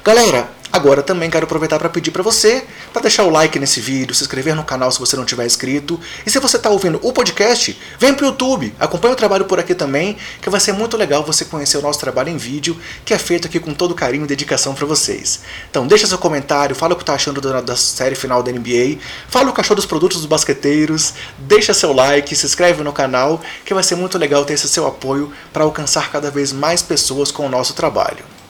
Galera, 0.04 0.50
Agora 0.72 1.02
também 1.02 1.28
quero 1.28 1.44
aproveitar 1.44 1.78
para 1.78 1.90
pedir 1.90 2.10
para 2.10 2.22
você 2.22 2.64
para 2.94 3.02
deixar 3.02 3.24
o 3.24 3.30
like 3.30 3.58
nesse 3.58 3.78
vídeo, 3.78 4.14
se 4.14 4.22
inscrever 4.22 4.54
no 4.54 4.64
canal 4.64 4.90
se 4.90 4.98
você 4.98 5.16
não 5.16 5.24
tiver 5.24 5.44
inscrito. 5.44 6.00
E 6.24 6.30
se 6.30 6.38
você 6.38 6.56
está 6.56 6.70
ouvindo 6.70 6.98
o 7.02 7.12
podcast, 7.12 7.78
vem 7.98 8.14
para 8.14 8.24
o 8.24 8.28
YouTube, 8.28 8.74
acompanhe 8.80 9.12
o 9.12 9.16
trabalho 9.16 9.44
por 9.44 9.60
aqui 9.60 9.74
também, 9.74 10.16
que 10.40 10.48
vai 10.48 10.58
ser 10.58 10.72
muito 10.72 10.96
legal 10.96 11.22
você 11.24 11.44
conhecer 11.44 11.76
o 11.76 11.82
nosso 11.82 12.00
trabalho 12.00 12.30
em 12.30 12.38
vídeo, 12.38 12.74
que 13.04 13.12
é 13.12 13.18
feito 13.18 13.46
aqui 13.46 13.60
com 13.60 13.74
todo 13.74 13.94
carinho 13.94 14.24
e 14.24 14.26
dedicação 14.26 14.74
para 14.74 14.86
vocês. 14.86 15.40
Então 15.70 15.86
deixa 15.86 16.06
seu 16.06 16.16
comentário, 16.16 16.74
fala 16.74 16.94
o 16.94 16.96
que 16.96 17.02
está 17.02 17.12
achando 17.12 17.38
da, 17.38 17.60
da 17.60 17.76
série 17.76 18.14
final 18.14 18.42
da 18.42 18.50
NBA, 18.50 18.98
fala 19.28 19.50
o 19.50 19.60
achou 19.60 19.76
dos 19.76 19.86
produtos 19.86 20.18
dos 20.18 20.26
basqueteiros, 20.26 21.12
deixa 21.38 21.74
seu 21.74 21.92
like, 21.92 22.34
se 22.34 22.46
inscreve 22.46 22.82
no 22.82 22.94
canal, 22.94 23.42
que 23.64 23.74
vai 23.74 23.82
ser 23.82 23.96
muito 23.96 24.16
legal 24.16 24.42
ter 24.46 24.54
esse 24.54 24.68
seu 24.70 24.86
apoio 24.86 25.30
para 25.52 25.64
alcançar 25.64 26.10
cada 26.10 26.30
vez 26.30 26.50
mais 26.50 26.80
pessoas 26.80 27.30
com 27.30 27.44
o 27.44 27.50
nosso 27.50 27.74
trabalho. 27.74 28.41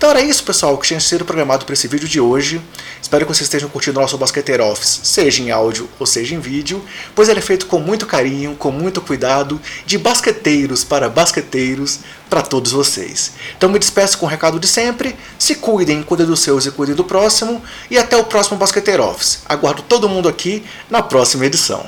Então 0.00 0.08
era 0.08 0.22
isso, 0.22 0.42
pessoal, 0.44 0.78
que 0.78 0.86
tinha 0.86 0.98
sido 0.98 1.26
programado 1.26 1.66
para 1.66 1.74
esse 1.74 1.86
vídeo 1.86 2.08
de 2.08 2.18
hoje. 2.18 2.58
Espero 3.02 3.26
que 3.26 3.34
vocês 3.34 3.42
estejam 3.42 3.68
curtindo 3.68 3.98
o 3.98 4.00
nosso 4.00 4.16
Basqueteiro 4.16 4.64
Office, 4.64 5.00
seja 5.02 5.42
em 5.42 5.50
áudio 5.50 5.90
ou 5.98 6.06
seja 6.06 6.34
em 6.34 6.40
vídeo, 6.40 6.82
pois 7.14 7.28
ele 7.28 7.38
é 7.38 7.42
feito 7.42 7.66
com 7.66 7.78
muito 7.78 8.06
carinho, 8.06 8.56
com 8.56 8.70
muito 8.70 9.02
cuidado, 9.02 9.60
de 9.84 9.98
basqueteiros 9.98 10.84
para 10.84 11.10
basqueteiros, 11.10 11.98
para 12.30 12.40
todos 12.40 12.72
vocês. 12.72 13.32
Então 13.58 13.68
me 13.68 13.78
despeço 13.78 14.16
com 14.16 14.24
o 14.24 14.28
recado 14.30 14.58
de 14.58 14.66
sempre, 14.66 15.14
se 15.38 15.56
cuidem, 15.56 16.02
cuidem 16.02 16.24
dos 16.24 16.40
seus 16.40 16.64
e 16.64 16.70
cuidem 16.70 16.94
do 16.94 17.04
próximo, 17.04 17.62
e 17.90 17.98
até 17.98 18.16
o 18.16 18.24
próximo 18.24 18.56
Basqueteiro 18.56 19.04
Office. 19.04 19.40
Aguardo 19.46 19.82
todo 19.82 20.08
mundo 20.08 20.30
aqui 20.30 20.64
na 20.88 21.02
próxima 21.02 21.44
edição. 21.44 21.86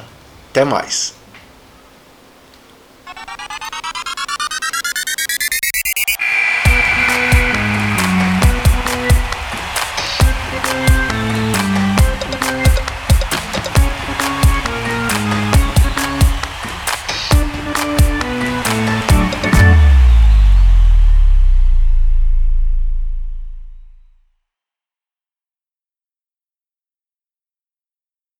Até 0.50 0.66
mais! 0.66 1.21